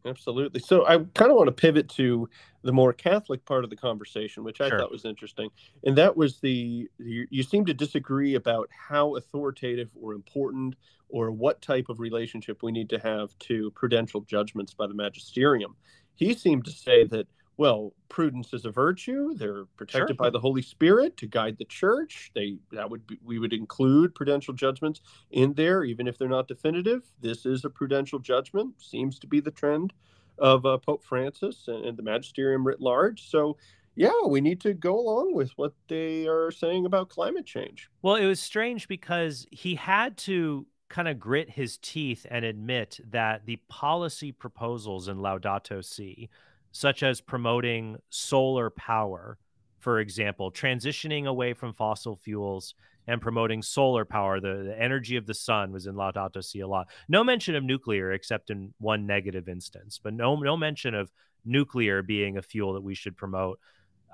[0.04, 0.60] Absolutely.
[0.60, 2.28] So I kind of want to pivot to
[2.62, 4.78] the more Catholic part of the conversation, which I sure.
[4.78, 5.50] thought was interesting,
[5.84, 10.76] and that was the you, you seem to disagree about how authoritative or important
[11.08, 15.74] or what type of relationship we need to have to prudential judgments by the magisterium.
[16.14, 17.26] He seemed to say that
[17.58, 19.34] well, prudence is a virtue.
[19.34, 20.24] They're protected sure.
[20.24, 22.30] by the Holy Spirit to guide the church.
[22.34, 25.00] They that would be, we would include prudential judgments
[25.32, 27.02] in there, even if they're not definitive.
[27.20, 28.74] This is a prudential judgment.
[28.78, 29.92] Seems to be the trend
[30.38, 33.28] of uh, Pope Francis and, and the magisterium writ large.
[33.28, 33.56] So,
[33.96, 37.90] yeah, we need to go along with what they are saying about climate change.
[38.02, 43.00] Well, it was strange because he had to kind of grit his teeth and admit
[43.10, 46.30] that the policy proposals in Laudato Si
[46.72, 49.38] such as promoting solar power,
[49.78, 52.74] for example, transitioning away from fossil fuels
[53.06, 54.40] and promoting solar power.
[54.40, 56.88] The, the energy of the sun was in Laudato Si a lot.
[57.08, 61.10] No mention of nuclear except in one negative instance, but no no mention of
[61.44, 63.58] nuclear being a fuel that we should promote.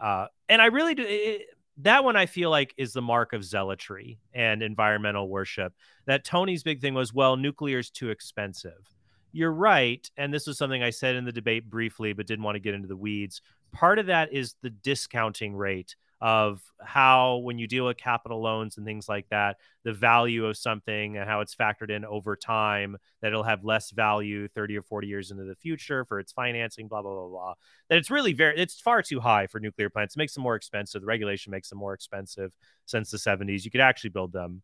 [0.00, 1.04] Uh, and I really do.
[1.06, 1.46] It,
[1.78, 5.72] that one I feel like is the mark of zealotry and environmental worship.
[6.06, 8.93] That Tony's big thing was, well, nuclear is too expensive
[9.34, 10.08] you're right.
[10.16, 12.74] And this was something I said in the debate briefly, but didn't want to get
[12.74, 13.42] into the weeds.
[13.72, 18.76] Part of that is the discounting rate of how, when you deal with capital loans
[18.76, 22.96] and things like that, the value of something and how it's factored in over time,
[23.20, 26.86] that it'll have less value 30 or 40 years into the future for its financing,
[26.86, 27.54] blah, blah, blah, blah.
[27.88, 30.14] That it's really very, it's far too high for nuclear plants.
[30.14, 31.02] It makes them more expensive.
[31.02, 33.64] The regulation makes them more expensive since the 70s.
[33.64, 34.62] You could actually build them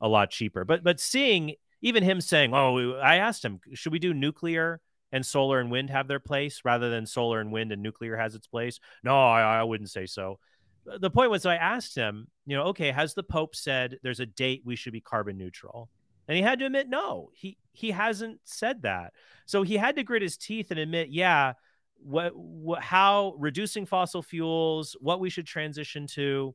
[0.00, 0.64] a lot cheaper.
[0.64, 4.80] But, but seeing even him saying, "Oh, I asked him, should we do nuclear
[5.12, 8.34] and solar and wind have their place rather than solar and wind and nuclear has
[8.34, 10.38] its place?" No, I, I wouldn't say so.
[10.90, 14.20] Uh, the point was, I asked him, you know, okay, has the Pope said there's
[14.20, 15.88] a date we should be carbon neutral?
[16.28, 19.12] And he had to admit, no, he he hasn't said that.
[19.46, 21.54] So he had to grit his teeth and admit, yeah,
[22.00, 26.54] what, what how reducing fossil fuels, what we should transition to,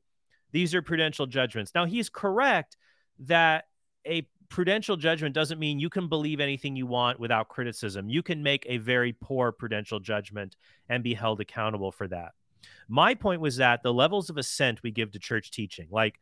[0.52, 1.72] these are prudential judgments.
[1.74, 2.78] Now he's correct
[3.20, 3.66] that
[4.06, 8.08] a prudential judgment doesn't mean you can believe anything you want without criticism.
[8.08, 10.56] You can make a very poor prudential judgment
[10.88, 12.34] and be held accountable for that.
[12.88, 16.20] My point was that the levels of assent we give to church teaching, like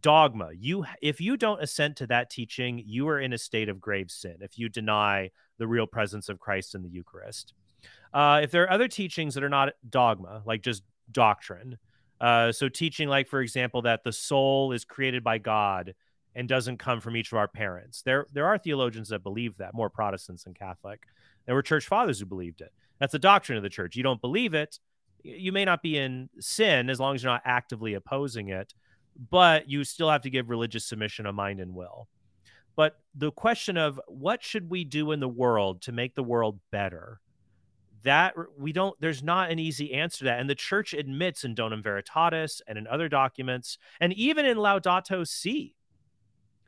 [0.00, 3.78] dogma, you if you don't assent to that teaching, you are in a state of
[3.78, 7.52] grave sin if you deny the real presence of Christ in the Eucharist.
[8.14, 11.76] Uh, if there are other teachings that are not dogma, like just doctrine,
[12.22, 15.94] uh, so teaching, like for example, that the soul is created by God
[16.36, 18.02] and doesn't come from each of our parents.
[18.02, 21.00] There, there are theologians that believe that, more Protestants than Catholic.
[21.46, 22.72] There were church fathers who believed it.
[23.00, 23.96] That's the doctrine of the church.
[23.96, 24.78] You don't believe it,
[25.22, 28.74] you may not be in sin as long as you're not actively opposing it,
[29.30, 32.06] but you still have to give religious submission of mind and will.
[32.76, 36.60] But the question of what should we do in the world to make the world
[36.70, 37.20] better?
[38.02, 40.38] That we don't, there's not an easy answer to that.
[40.38, 45.26] And the church admits in Donum Veritatis and in other documents, and even in Laudato
[45.26, 45.74] Si,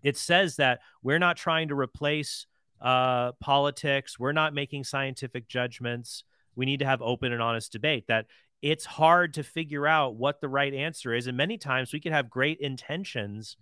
[0.02, 2.46] it says that we're not trying to replace
[2.80, 4.18] uh, politics.
[4.18, 6.24] We're not making scientific judgments.
[6.54, 8.06] We need to have open and honest debate.
[8.08, 8.26] That
[8.62, 11.26] it's hard to figure out what the right answer is.
[11.26, 13.56] And many times we could have great intentions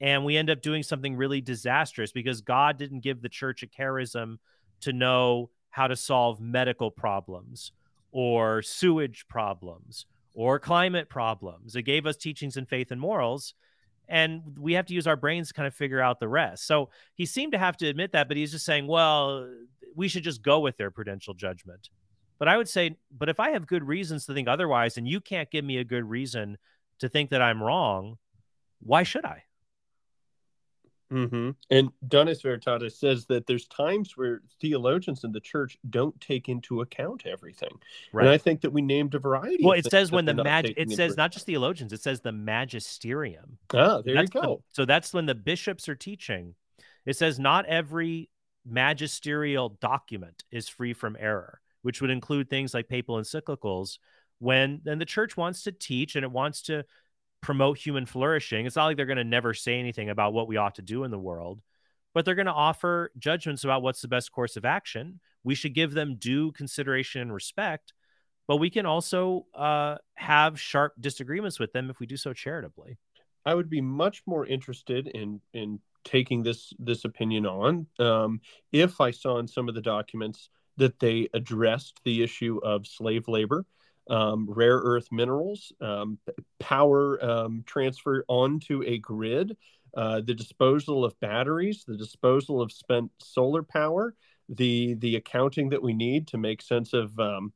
[0.00, 3.66] and we end up doing something really disastrous because God didn't give the church a
[3.66, 4.38] charism
[4.80, 7.72] to know how to solve medical problems
[8.12, 11.74] or sewage problems or climate problems.
[11.74, 13.54] It gave us teachings in faith and morals.
[14.08, 16.66] And we have to use our brains to kind of figure out the rest.
[16.66, 19.48] So he seemed to have to admit that, but he's just saying, well,
[19.94, 21.90] we should just go with their prudential judgment.
[22.38, 25.20] But I would say, but if I have good reasons to think otherwise, and you
[25.20, 26.56] can't give me a good reason
[27.00, 28.16] to think that I'm wrong,
[28.80, 29.42] why should I?
[31.12, 31.50] Mm-hmm.
[31.70, 36.82] And Donum Veritatis says that there's times where theologians in the church don't take into
[36.82, 37.70] account everything.
[38.12, 38.24] Right.
[38.24, 39.64] And I think that we named a variety.
[39.64, 43.58] Well, it says when the mag, it says not just theologians, it says the magisterium.
[43.72, 44.56] Ah, there that's you go.
[44.56, 46.54] The, so that's when the bishops are teaching.
[47.06, 48.28] It says not every
[48.66, 53.98] magisterial document is free from error, which would include things like papal encyclicals.
[54.40, 56.84] When then the church wants to teach and it wants to
[57.48, 58.66] promote human flourishing.
[58.66, 61.04] It's not like they're going to never say anything about what we ought to do
[61.04, 61.62] in the world,
[62.12, 65.18] but they're going to offer judgments about what's the best course of action.
[65.44, 67.94] We should give them due consideration and respect,
[68.48, 72.98] but we can also uh, have sharp disagreements with them if we do so charitably.
[73.46, 79.00] I would be much more interested in in taking this this opinion on um, if
[79.00, 83.64] I saw in some of the documents that they addressed the issue of slave labor
[84.08, 86.18] um, rare earth minerals, um,
[86.58, 89.56] power um, transfer onto a grid,
[89.96, 94.14] uh, the disposal of batteries, the disposal of spent solar power,
[94.48, 97.52] the the accounting that we need to make sense of um,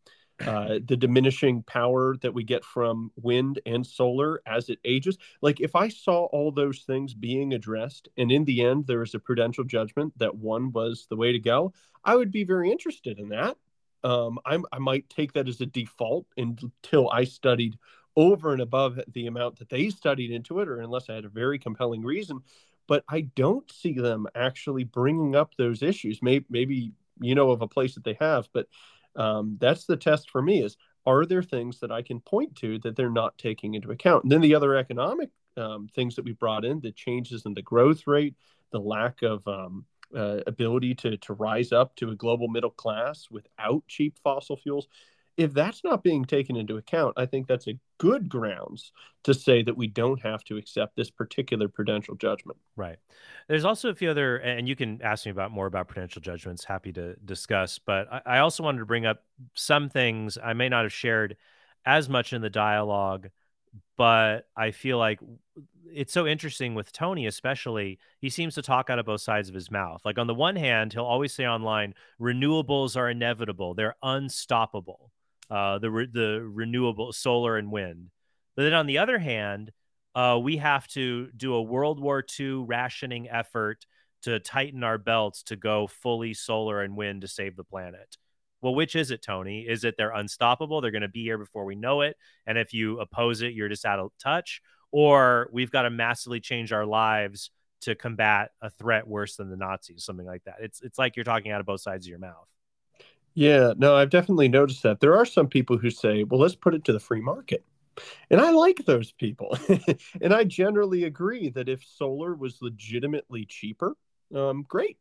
[0.46, 5.16] uh, the diminishing power that we get from wind and solar as it ages.
[5.40, 9.14] Like if I saw all those things being addressed, and in the end there was
[9.14, 11.72] a prudential judgment that one was the way to go,
[12.04, 13.56] I would be very interested in that
[14.04, 17.78] um, I'm, I might take that as a default until I studied
[18.16, 21.30] over and above the amount that they studied into it, or unless I had a
[21.30, 22.40] very compelling reason.
[22.88, 26.20] But I don't see them actually bringing up those issues.
[26.20, 28.66] Maybe, maybe you know of a place that they have, but
[29.14, 32.78] um, that's the test for me: is are there things that I can point to
[32.80, 34.24] that they're not taking into account?
[34.24, 37.62] And then the other economic um, things that we brought in, the changes in the
[37.62, 38.34] growth rate,
[38.70, 39.84] the lack of um,
[40.16, 44.88] uh, ability to to rise up to a global middle class without cheap fossil fuels
[45.38, 48.92] if that's not being taken into account i think that's a good grounds
[49.24, 52.58] to say that we don't have to accept this particular prudential judgment.
[52.74, 52.96] Right.
[53.46, 56.64] There's also a few other and you can ask me about more about prudential judgments
[56.64, 59.22] happy to discuss but i, I also wanted to bring up
[59.54, 61.36] some things i may not have shared
[61.86, 63.28] as much in the dialogue
[63.96, 65.20] but I feel like
[65.94, 67.98] it's so interesting with Tony, especially.
[68.20, 70.00] He seems to talk out of both sides of his mouth.
[70.04, 75.12] Like, on the one hand, he'll always say online, renewables are inevitable, they're unstoppable.
[75.50, 78.08] Uh, the, re- the renewable solar and wind.
[78.56, 79.70] But then on the other hand,
[80.14, 83.84] uh, we have to do a World War II rationing effort
[84.22, 88.16] to tighten our belts to go fully solar and wind to save the planet.
[88.62, 89.62] Well, which is it, Tony?
[89.68, 90.80] Is it they're unstoppable?
[90.80, 92.16] They're going to be here before we know it.
[92.46, 94.62] And if you oppose it, you're just out of touch.
[94.92, 97.50] Or we've got to massively change our lives
[97.82, 100.56] to combat a threat worse than the Nazis, something like that.
[100.60, 102.46] It's it's like you're talking out of both sides of your mouth.
[103.34, 105.00] Yeah, no, I've definitely noticed that.
[105.00, 107.64] There are some people who say, well, let's put it to the free market.
[108.30, 109.56] And I like those people.
[110.20, 113.96] and I generally agree that if solar was legitimately cheaper,
[114.34, 114.98] um, great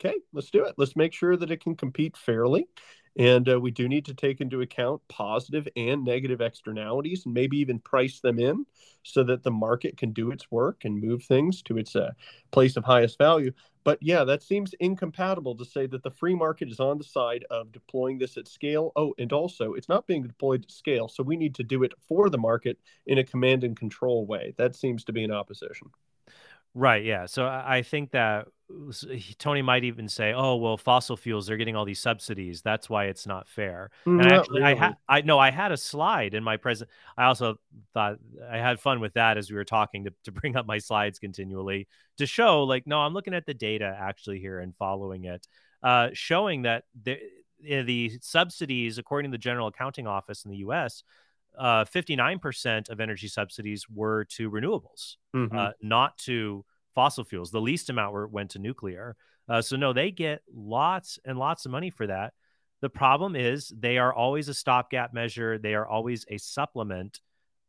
[0.00, 0.74] okay, let's do it.
[0.76, 2.68] Let's make sure that it can compete fairly.
[3.18, 7.58] And uh, we do need to take into account positive and negative externalities and maybe
[7.58, 8.66] even price them in
[9.02, 12.12] so that the market can do its work and move things to its uh,
[12.52, 13.52] place of highest value.
[13.82, 17.44] But yeah, that seems incompatible to say that the free market is on the side
[17.50, 18.92] of deploying this at scale.
[18.94, 21.08] Oh, and also it's not being deployed at scale.
[21.08, 24.54] So we need to do it for the market in a command and control way.
[24.58, 25.90] That seems to be an opposition.
[26.74, 27.04] Right.
[27.04, 27.26] Yeah.
[27.26, 28.46] So I think that
[29.38, 32.62] Tony might even say, "Oh, well, fossil fuels they're getting all these subsidies.
[32.62, 34.72] That's why it's not fair." And not actually, really.
[34.72, 36.88] I had I know I had a slide in my present.
[37.16, 37.56] I also
[37.92, 40.78] thought I had fun with that as we were talking to to bring up my
[40.78, 45.24] slides continually to show, like, no, I'm looking at the data actually here and following
[45.24, 45.48] it,
[45.82, 47.18] uh, showing that the
[47.66, 51.02] eh, the subsidies, according to the General Accounting Office in the U.S.,
[51.58, 55.56] uh, 59% of energy subsidies were to renewables, mm-hmm.
[55.56, 57.50] uh, not to fossil fuels.
[57.50, 59.16] The least amount were, went to nuclear.
[59.48, 62.32] Uh, so, no, they get lots and lots of money for that.
[62.80, 67.20] The problem is they are always a stopgap measure, they are always a supplement.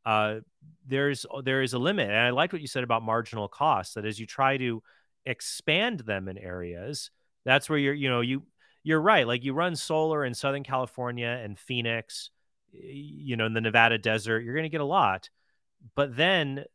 [0.05, 0.39] Uh,
[0.87, 3.93] there's there is a limit, and I like what you said about marginal costs.
[3.95, 4.81] That as you try to
[5.25, 7.11] expand them in areas,
[7.45, 8.43] that's where you're you know you
[8.83, 9.27] you're right.
[9.27, 12.31] Like you run solar in Southern California and Phoenix,
[12.71, 15.29] you know, in the Nevada desert, you're going to get a lot.
[15.95, 16.65] But then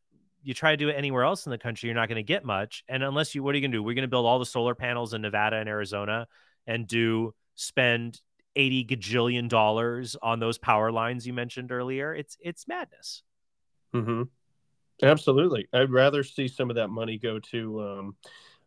[0.42, 2.44] you try to do it anywhere else in the country, you're not going to get
[2.44, 2.84] much.
[2.88, 3.82] And unless you, what are you going to do?
[3.82, 6.28] We're going to build all the solar panels in Nevada and Arizona
[6.66, 8.20] and do spend
[8.54, 12.14] 80 gajillion dollars on those power lines you mentioned earlier.
[12.14, 13.22] It's, it's madness.
[13.94, 14.22] Mm-hmm.
[15.02, 15.68] Absolutely.
[15.72, 18.16] I'd rather see some of that money go to, um,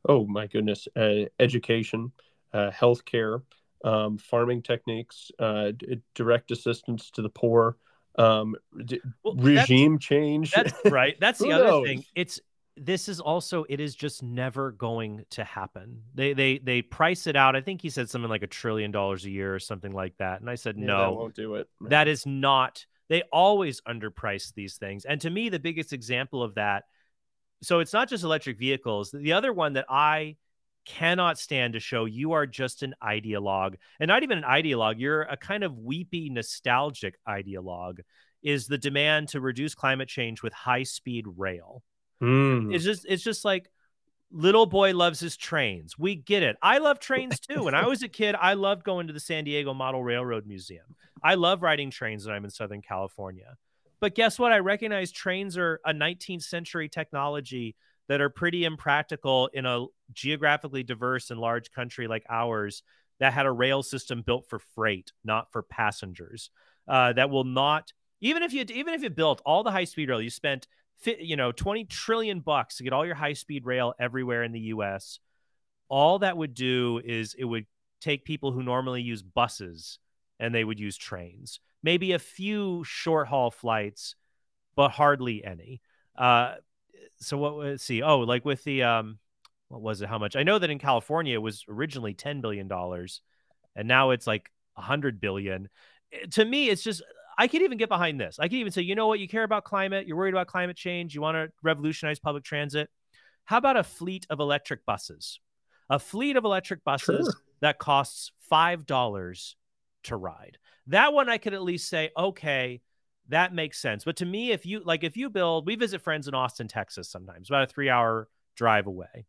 [0.07, 2.11] oh my goodness, uh, education,
[2.53, 3.41] uh, healthcare,
[3.83, 7.77] um, farming techniques, uh, d- direct assistance to the poor,
[8.17, 8.55] um,
[8.85, 10.51] d- well, regime that's, change.
[10.51, 11.15] That's right.
[11.19, 11.87] That's the other knows?
[11.87, 12.05] thing.
[12.15, 12.39] It's
[12.75, 16.03] this is also it is just never going to happen.
[16.15, 17.55] They they they price it out.
[17.55, 20.41] I think he said something like a trillion dollars a year or something like that.
[20.41, 21.69] And I said yeah, no, that won't do it.
[21.81, 22.85] That is not.
[23.09, 25.05] They always underprice these things.
[25.05, 26.85] And to me, the biggest example of that.
[27.61, 29.11] So it's not just electric vehicles.
[29.11, 30.37] The other one that I
[30.85, 32.05] cannot stand to show.
[32.05, 33.75] You are just an ideologue.
[33.99, 37.99] And not even an ideologue you're a kind of weepy nostalgic ideologue
[38.41, 41.83] is the demand to reduce climate change with high speed rail.
[42.21, 42.75] Mm.
[42.75, 43.71] it's just it's just like
[44.29, 45.97] little boy loves his trains.
[45.97, 46.57] We get it.
[46.61, 47.63] I love trains too.
[47.63, 50.95] When i was a kid i loved going to the san diego model railroad museum.
[51.23, 53.57] I love riding trains when i'm in southern california.
[53.99, 54.51] But guess what?
[54.51, 57.75] I recognize trains are a 19th century technology
[58.09, 62.83] that are pretty impractical in a geographically diverse and large country like ours
[63.19, 66.49] that had a rail system built for freight, not for passengers.
[66.87, 70.09] Uh, that will not even if you even if you built all the high speed
[70.09, 70.67] rail, you spent
[71.05, 74.59] you know 20 trillion bucks to get all your high speed rail everywhere in the
[74.59, 75.19] U.S.
[75.87, 77.65] All that would do is it would
[78.01, 79.99] take people who normally use buses
[80.39, 81.59] and they would use trains.
[81.83, 84.15] Maybe a few short haul flights,
[84.75, 85.81] but hardly any.
[86.17, 86.55] Uh,
[87.19, 89.19] so what let's see oh like with the um
[89.67, 90.35] what was it how much?
[90.35, 93.21] I know that in california it was originally 10 billion dollars
[93.75, 95.69] and now it's like 100 billion.
[96.11, 97.03] Eh, to me it's just
[97.37, 98.39] i could even get behind this.
[98.39, 99.19] I could even say you know what?
[99.19, 100.07] You care about climate.
[100.07, 101.13] You're worried about climate change.
[101.13, 102.89] You want to revolutionize public transit.
[103.45, 105.39] How about a fleet of electric buses?
[105.89, 107.41] A fleet of electric buses sure.
[107.61, 109.55] that costs five dollars
[110.03, 110.57] to ride.
[110.87, 112.81] That one i could at least say okay
[113.29, 114.03] that makes sense.
[114.03, 117.09] But to me, if you like, if you build, we visit friends in Austin, Texas
[117.09, 119.25] sometimes, about a three hour drive away.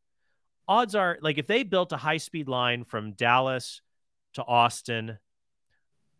[0.66, 3.82] Odds are, like, if they built a high speed line from Dallas
[4.34, 5.18] to Austin,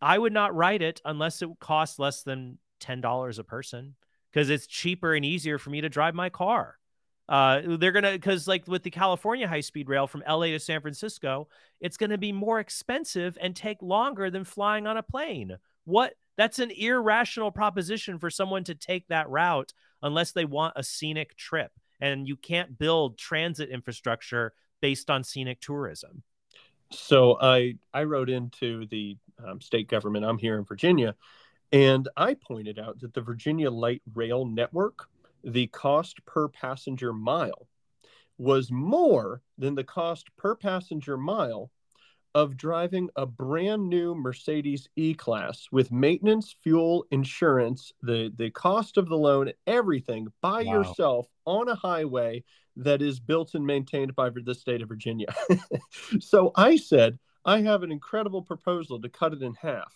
[0.01, 3.95] I would not ride it unless it costs less than $10 a person
[4.31, 6.77] because it's cheaper and easier for me to drive my car.
[7.29, 10.81] Uh, they're gonna because like with the California high speed rail from LA to San
[10.81, 11.47] Francisco,
[11.79, 15.55] it's gonna be more expensive and take longer than flying on a plane.
[15.85, 20.83] What that's an irrational proposition for someone to take that route unless they want a
[20.83, 21.71] scenic trip.
[21.99, 26.23] And you can't build transit infrastructure based on scenic tourism.
[26.89, 30.25] So I I wrote into the um, state government.
[30.25, 31.15] I'm here in Virginia,
[31.71, 35.09] and I pointed out that the Virginia Light Rail Network,
[35.43, 37.67] the cost per passenger mile,
[38.39, 41.69] was more than the cost per passenger mile
[42.33, 48.97] of driving a brand new Mercedes E Class with maintenance, fuel, insurance, the, the cost
[48.97, 50.73] of the loan, everything by wow.
[50.73, 52.43] yourself on a highway
[52.77, 55.33] that is built and maintained by the state of Virginia.
[56.19, 59.93] so I said, I have an incredible proposal to cut it in half.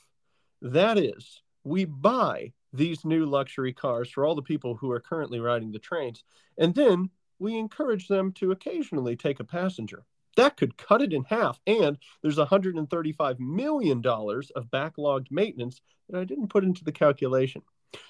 [0.62, 5.40] That is, we buy these new luxury cars for all the people who are currently
[5.40, 6.24] riding the trains,
[6.58, 7.10] and then
[7.40, 10.04] we encourage them to occasionally take a passenger
[10.36, 11.60] that could cut it in half.
[11.66, 17.62] And there's $135 million of backlogged maintenance that I didn't put into the calculation.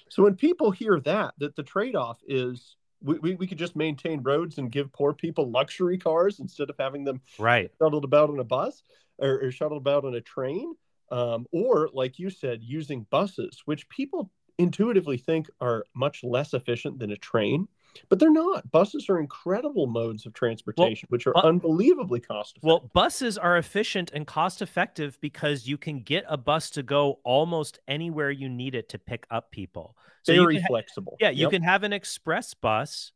[0.08, 3.76] So when people hear that, that the trade off is we, we, we, could just
[3.76, 8.30] maintain roads and give poor people luxury cars instead of having them right shuttled about
[8.30, 8.82] on a bus
[9.18, 10.74] or, or shuttled about on a train.
[11.12, 16.98] Um, or, like you said, using buses, which people intuitively think are much less efficient
[16.98, 17.68] than a train
[18.08, 18.70] but they're not.
[18.70, 22.66] Buses are incredible modes of transportation, well, which are bu- unbelievably cost effective.
[22.66, 27.20] Well, buses are efficient and cost effective because you can get a bus to go
[27.24, 29.96] almost anywhere you need it to pick up people.
[30.22, 31.16] So Very flexible.
[31.20, 31.50] yeah, you yep.
[31.50, 33.12] can have an express bus.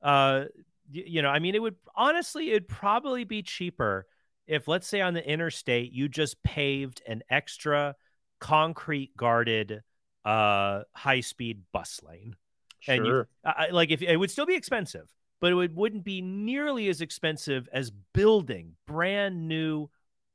[0.00, 0.44] Uh,
[0.90, 4.06] you, you know, I mean, it would honestly, it'd probably be cheaper
[4.46, 7.96] if, let's say, on the interstate, you just paved an extra
[8.40, 9.82] concrete guarded
[10.24, 12.36] uh high speed bus lane
[12.82, 12.94] Sure.
[12.94, 15.08] And you, I, like if it would still be expensive,
[15.40, 19.88] but it would, wouldn't be nearly as expensive as building brand new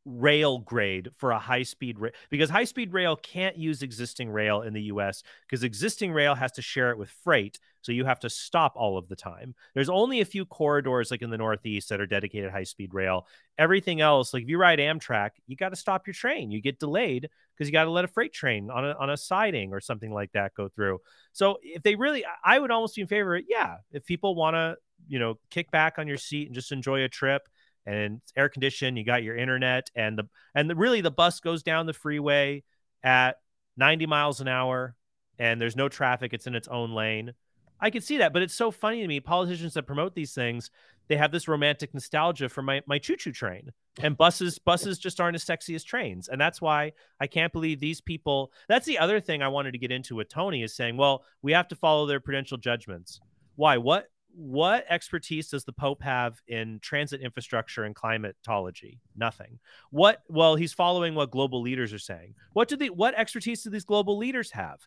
[0.07, 4.61] rail grade for a high speed rail because high speed rail can't use existing rail
[4.61, 7.59] in the US because existing rail has to share it with freight.
[7.81, 9.53] So you have to stop all of the time.
[9.73, 13.27] There's only a few corridors like in the Northeast that are dedicated high speed rail.
[13.57, 16.51] Everything else, like if you ride Amtrak, you got to stop your train.
[16.51, 19.17] You get delayed because you got to let a freight train on a, on a
[19.17, 20.99] siding or something like that go through.
[21.33, 23.39] So if they really, I would almost be in favor.
[23.47, 24.77] Yeah, if people want to,
[25.07, 27.47] you know, kick back on your seat and just enjoy a trip,
[27.85, 31.39] and it's air conditioned, you got your internet, and the and the, really the bus
[31.39, 32.63] goes down the freeway
[33.01, 33.37] at
[33.77, 34.95] 90 miles an hour,
[35.39, 36.33] and there's no traffic.
[36.33, 37.33] It's in its own lane.
[37.79, 39.19] I could see that, but it's so funny to me.
[39.19, 40.71] Politicians that promote these things,
[41.07, 45.19] they have this romantic nostalgia for my my choo choo train, and buses buses just
[45.19, 48.51] aren't as sexy as trains, and that's why I can't believe these people.
[48.67, 51.53] That's the other thing I wanted to get into with Tony is saying, well, we
[51.53, 53.19] have to follow their prudential judgments.
[53.55, 53.77] Why?
[53.77, 58.99] What what expertise does the Pope have in transit infrastructure and climatology?
[59.15, 59.59] Nothing.
[59.89, 60.21] What?
[60.27, 62.35] Well, he's following what global leaders are saying.
[62.53, 64.79] What do the what expertise do these global leaders have?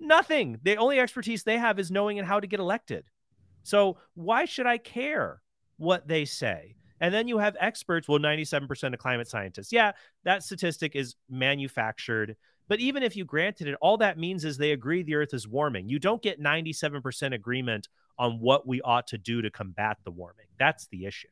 [0.00, 0.58] Nothing.
[0.62, 3.04] The only expertise they have is knowing and how to get elected.
[3.62, 5.40] So why should I care
[5.76, 6.76] what they say?
[7.00, 8.08] And then you have experts.
[8.08, 9.72] Well, 97% of climate scientists.
[9.72, 9.92] Yeah,
[10.24, 12.36] that statistic is manufactured.
[12.68, 15.46] But even if you granted it, all that means is they agree the earth is
[15.46, 15.88] warming.
[15.88, 20.46] You don't get 97% agreement on what we ought to do to combat the warming.
[20.58, 21.28] That's the issue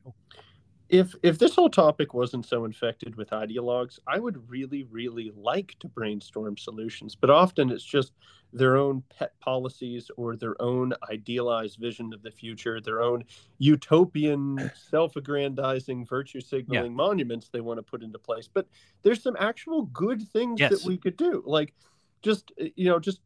[0.93, 5.75] if if this whole topic wasn't so infected with ideologues, I would really, really like
[5.79, 7.15] to brainstorm solutions.
[7.15, 8.13] But often it's just
[8.53, 13.23] their own pet policies or their own idealized vision of the future, their own
[13.57, 16.95] utopian, self-aggrandizing, virtue signaling yeah.
[16.95, 18.47] monuments they want to put into place.
[18.47, 18.67] But
[19.01, 20.69] there's some actual good things yes.
[20.69, 21.73] that we could do, like
[22.21, 23.19] just you know, just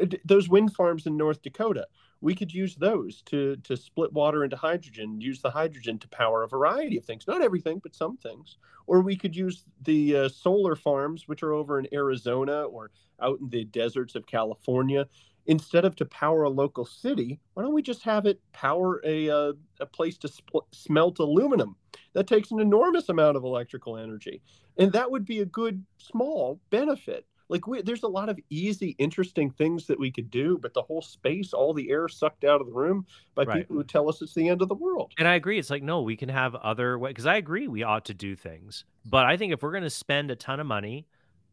[0.00, 1.88] uh, those wind farms in North Dakota
[2.20, 6.42] we could use those to to split water into hydrogen use the hydrogen to power
[6.42, 7.26] a variety of things.
[7.26, 8.56] Not everything but some things.
[8.86, 12.90] Or we could use the uh, solar farms which are over in arizona or
[13.20, 15.06] out in the deserts of california.
[15.46, 19.30] Instead of to power a local city why don't we just have it power a,
[19.30, 21.76] uh, a place to spl- smelt aluminum?
[22.12, 24.42] That takes an enormous amount of electrical energy.
[24.78, 28.94] And that would be a good small benefit like we, there's a lot of easy
[28.98, 32.60] interesting things that we could do but the whole space all the air sucked out
[32.60, 33.58] of the room by right.
[33.58, 35.82] people who tell us it's the end of the world and i agree it's like
[35.82, 39.26] no we can have other ways because i agree we ought to do things but
[39.26, 41.06] i think if we're going to spend a ton of money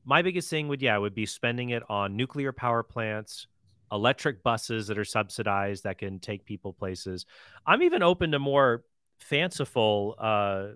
[0.06, 3.48] my biggest thing would yeah would be spending it on nuclear power plants
[3.91, 7.26] electric buses that are subsidized that can take people places
[7.66, 8.84] i'm even open to more
[9.20, 10.68] fanciful uh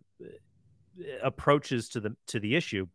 [1.21, 2.85] approaches to the to the issue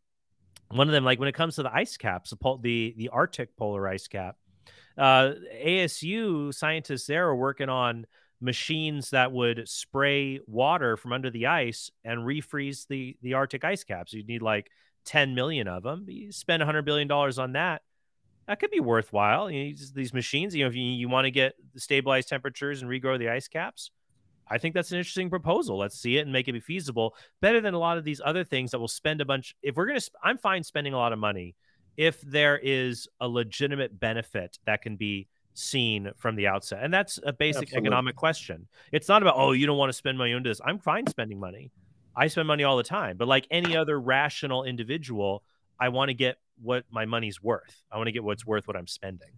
[0.68, 3.86] one of them like when it comes to the ice caps the the arctic polar
[3.88, 4.36] ice cap
[4.98, 5.32] uh,
[5.64, 8.06] asu scientists there are working on
[8.40, 13.84] machines that would spray water from under the ice and refreeze the the arctic ice
[13.84, 14.12] caps.
[14.12, 14.70] You'd need like
[15.06, 16.06] 10 million of them.
[16.08, 17.82] You spend 100 billion dollars on that.
[18.46, 19.50] That could be worthwhile.
[19.50, 23.18] You these machines you know if you, you want to get stabilized temperatures and regrow
[23.18, 23.90] the ice caps
[24.48, 25.78] I think that's an interesting proposal.
[25.78, 27.14] Let's see it and make it be feasible.
[27.40, 29.56] Better than a lot of these other things that will spend a bunch.
[29.62, 31.54] If we're going to, I'm fine spending a lot of money
[31.96, 36.80] if there is a legitimate benefit that can be seen from the outset.
[36.82, 37.86] And that's a basic Absolutely.
[37.86, 38.68] economic question.
[38.92, 40.60] It's not about, oh, you don't want to spend money on this.
[40.64, 41.70] I'm fine spending money.
[42.14, 43.16] I spend money all the time.
[43.16, 45.42] But like any other rational individual,
[45.80, 47.82] I want to get what my money's worth.
[47.90, 49.28] I want to get what's worth what I'm spending.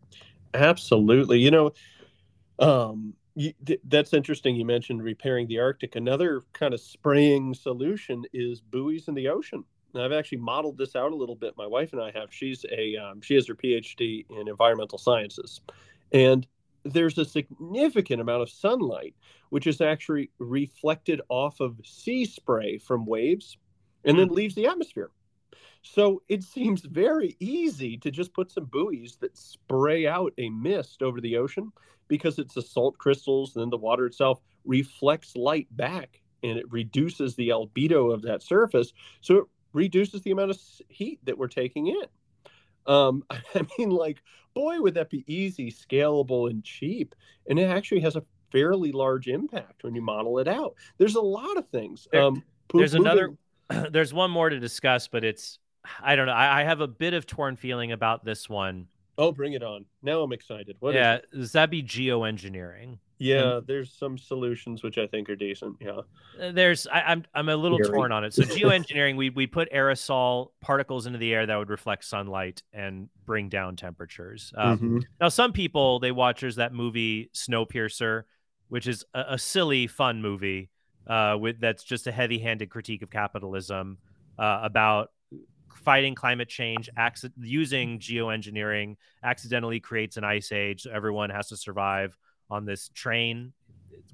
[0.54, 1.38] Absolutely.
[1.38, 1.72] You know,
[2.58, 4.56] um, you, th- that's interesting.
[4.56, 5.94] You mentioned repairing the Arctic.
[5.94, 9.62] Another kind of spraying solution is buoys in the ocean.
[9.94, 11.54] And I've actually modeled this out a little bit.
[11.56, 12.34] My wife and I have.
[12.34, 15.60] She's a um, she has her PhD in environmental sciences,
[16.12, 16.46] and
[16.84, 19.14] there's a significant amount of sunlight
[19.50, 23.56] which is actually reflected off of sea spray from waves
[24.04, 25.10] and then leaves the atmosphere.
[25.82, 31.02] So it seems very easy to just put some buoys that spray out a mist
[31.02, 31.72] over the ocean
[32.08, 36.70] because it's the salt crystals and then the water itself reflects light back and it
[36.70, 38.92] reduces the albedo of that surface.
[39.20, 42.04] So it reduces the amount of heat that we're taking in.
[42.86, 44.22] Um, I mean, like,
[44.54, 47.14] boy, would that be easy, scalable, and cheap.
[47.48, 50.74] And it actually has a fairly large impact when you model it out.
[50.96, 52.08] There's a lot of things.
[52.14, 52.42] Um,
[52.72, 53.34] there's another,
[53.90, 55.58] there's one more to discuss, but it's
[56.02, 56.32] I don't know.
[56.32, 58.86] I, I, have a bit of torn feeling about this one.
[59.18, 59.84] Oh, bring it on!
[60.02, 60.76] Now I'm excited.
[60.78, 62.98] What yeah, does that be geoengineering?
[63.18, 65.76] Yeah, and, there's some solutions which I think are decent.
[65.80, 66.02] Yeah,
[66.40, 67.98] uh, there's I, am I'm, I'm a little Scary.
[67.98, 68.32] torn on it.
[68.32, 73.08] So geoengineering, we we put aerosol particles into the air that would reflect sunlight and
[73.26, 74.52] bring down temperatures.
[74.56, 74.98] Um, mm-hmm.
[75.20, 78.22] Now, some people they watch there's that movie Snowpiercer,
[78.68, 80.70] which is a, a silly, fun movie.
[81.06, 83.96] Uh, with that's just a heavy-handed critique of capitalism
[84.38, 85.10] uh, about
[85.74, 90.82] fighting climate change, acc- using geoengineering, accidentally creates an ice age.
[90.82, 92.16] So everyone has to survive
[92.50, 93.52] on this train.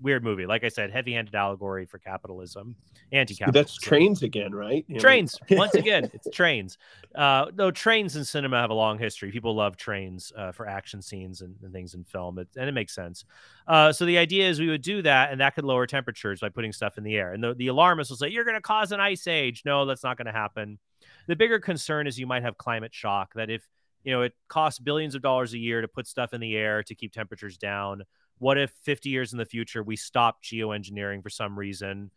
[0.01, 0.45] weird movie.
[0.45, 2.75] Like I said, heavy-handed allegory for capitalism,
[3.13, 3.53] anti-capitalism.
[3.53, 4.85] That's trains again, right?
[4.99, 5.39] Trains.
[5.51, 6.79] Once again, it's trains.
[7.15, 9.31] Uh, though trains in cinema have a long history.
[9.31, 12.73] People love trains uh, for action scenes and, and, things in film, it, and it
[12.73, 13.25] makes sense.
[13.69, 16.49] Uh, so the idea is we would do that, and that could lower temperatures by
[16.49, 17.33] putting stuff in the air.
[17.33, 20.03] And the, the alarmists will say, "You're going to cause an ice age." No, that's
[20.03, 20.79] not going to happen.
[21.27, 23.35] The bigger concern is you might have climate shock.
[23.35, 23.67] That if
[24.03, 26.83] you know it costs billions of dollars a year to put stuff in the air
[26.83, 28.05] to keep temperatures down
[28.39, 32.11] what if 50 years in the future we stop geoengineering for some reason?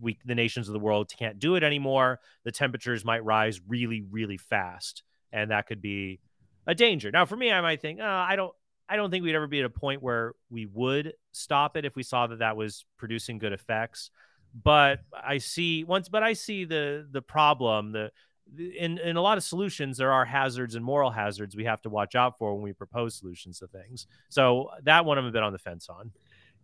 [0.00, 2.20] We, the nations of the world can't do it anymore.
[2.44, 6.20] The temperatures might rise really, really fast, and that could be
[6.66, 7.10] a danger.
[7.10, 8.52] Now, for me, I might think, oh, I don't,
[8.88, 11.96] I don't think we'd ever be at a point where we would stop it if
[11.96, 14.10] we saw that that was producing good effects.
[14.62, 18.10] But I see once, but I see the the problem, the
[18.58, 21.90] in in a lot of solutions there are hazards and moral hazards we have to
[21.90, 24.06] watch out for when we propose solutions to things.
[24.28, 26.12] So that one i'm a bit on the fence on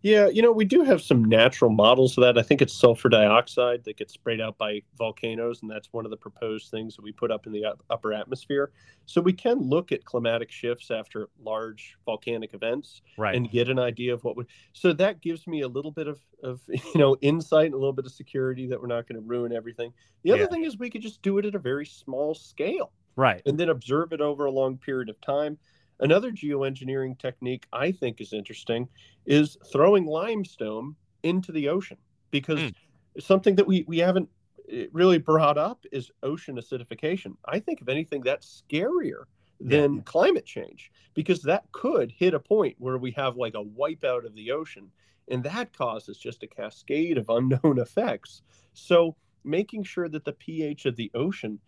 [0.02, 2.36] yeah, you know, we do have some natural models of that.
[2.36, 6.10] I think it's sulfur dioxide that gets sprayed out by volcanoes, and that's one of
[6.10, 8.72] the proposed things that we put up in the upper atmosphere.
[9.06, 13.36] So we can look at climatic shifts after large volcanic events right.
[13.36, 14.48] and get an idea of what would.
[14.72, 17.92] So that gives me a little bit of, of you know insight and a little
[17.92, 19.92] bit of security that we're not going to ruin everything.
[20.24, 20.48] The other yeah.
[20.48, 23.68] thing is we could just do it at a very small scale, right, and then
[23.68, 25.58] observe it over a long period of time.
[26.02, 28.88] Another geoengineering technique I think is interesting
[29.24, 31.96] is throwing limestone into the ocean
[32.30, 32.74] because mm.
[33.20, 34.28] something that we, we haven't
[34.70, 37.36] eh, really brought up is ocean acidification.
[37.46, 39.24] I think, if anything, that's scarier
[39.60, 40.02] than yeah.
[40.02, 44.34] climate change because that could hit a point where we have like a wipeout of
[44.34, 44.90] the ocean
[45.28, 48.42] and that causes just a cascade of unknown effects.
[48.74, 51.58] So, making sure that the pH of the ocean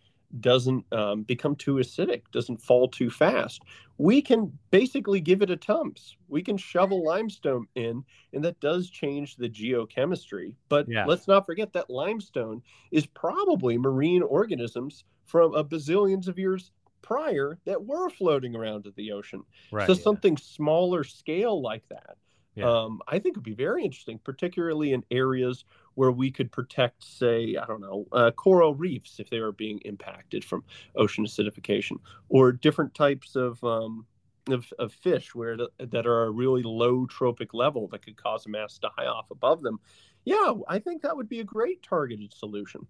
[0.40, 3.62] doesn't um, become too acidic, doesn't fall too fast.
[3.98, 6.16] We can basically give it a tums.
[6.28, 10.54] We can shovel limestone in, and that does change the geochemistry.
[10.68, 11.04] But yeah.
[11.04, 16.72] let's not forget that limestone is probably marine organisms from a bazillions of years
[17.02, 19.42] prior that were floating around in the ocean.
[19.70, 20.02] Right, so yeah.
[20.02, 22.16] something smaller scale like that
[22.54, 22.70] yeah.
[22.70, 27.02] um, I think it would be very interesting, particularly in areas where we could protect,
[27.02, 30.64] say, I don't know, uh, coral reefs if they are being impacted from
[30.96, 31.98] ocean acidification,
[32.28, 34.06] or different types of um,
[34.48, 38.44] of, of, fish where the, that are a really low trophic level that could cause
[38.44, 39.80] a mass die off above them.
[40.24, 42.86] Yeah, I think that would be a great targeted solution.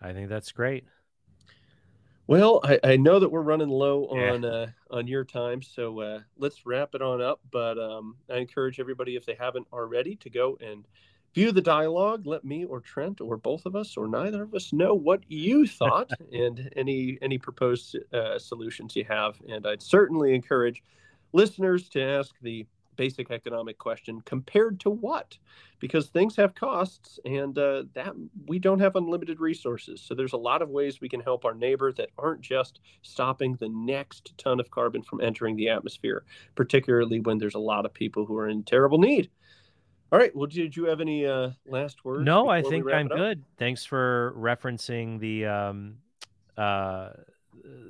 [0.00, 0.84] I think that's great.
[2.28, 4.32] Well, I, I, know that we're running low yeah.
[4.32, 7.40] on uh, on your time, so uh, let's wrap it on up.
[7.52, 10.84] But um, I encourage everybody, if they haven't already, to go and
[11.34, 12.26] view the dialogue.
[12.26, 15.68] Let me or Trent or both of us or neither of us know what you
[15.68, 19.36] thought and any any proposed uh, solutions you have.
[19.48, 20.82] And I'd certainly encourage
[21.32, 22.66] listeners to ask the
[22.96, 25.38] basic economic question compared to what?
[25.78, 28.14] Because things have costs and uh, that
[28.46, 30.00] we don't have unlimited resources.
[30.00, 33.56] So there's a lot of ways we can help our neighbor that aren't just stopping
[33.56, 36.24] the next ton of carbon from entering the atmosphere
[36.54, 39.30] particularly when there's a lot of people who are in terrible need.
[40.12, 40.34] All right.
[40.34, 43.42] Well did you have any uh, last words no i think i'm good.
[43.58, 45.96] Thanks for referencing the um,
[46.56, 47.10] uh,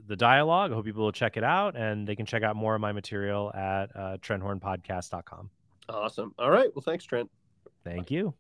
[0.07, 0.73] the dialogue.
[0.73, 2.93] I hope people will check it out and they can check out more of my
[2.93, 5.51] material at uh, trenthornpodcast.com.
[5.89, 6.35] Awesome.
[6.39, 6.69] All right.
[6.75, 7.31] Well, thanks, Trent.
[7.85, 8.35] Thank you.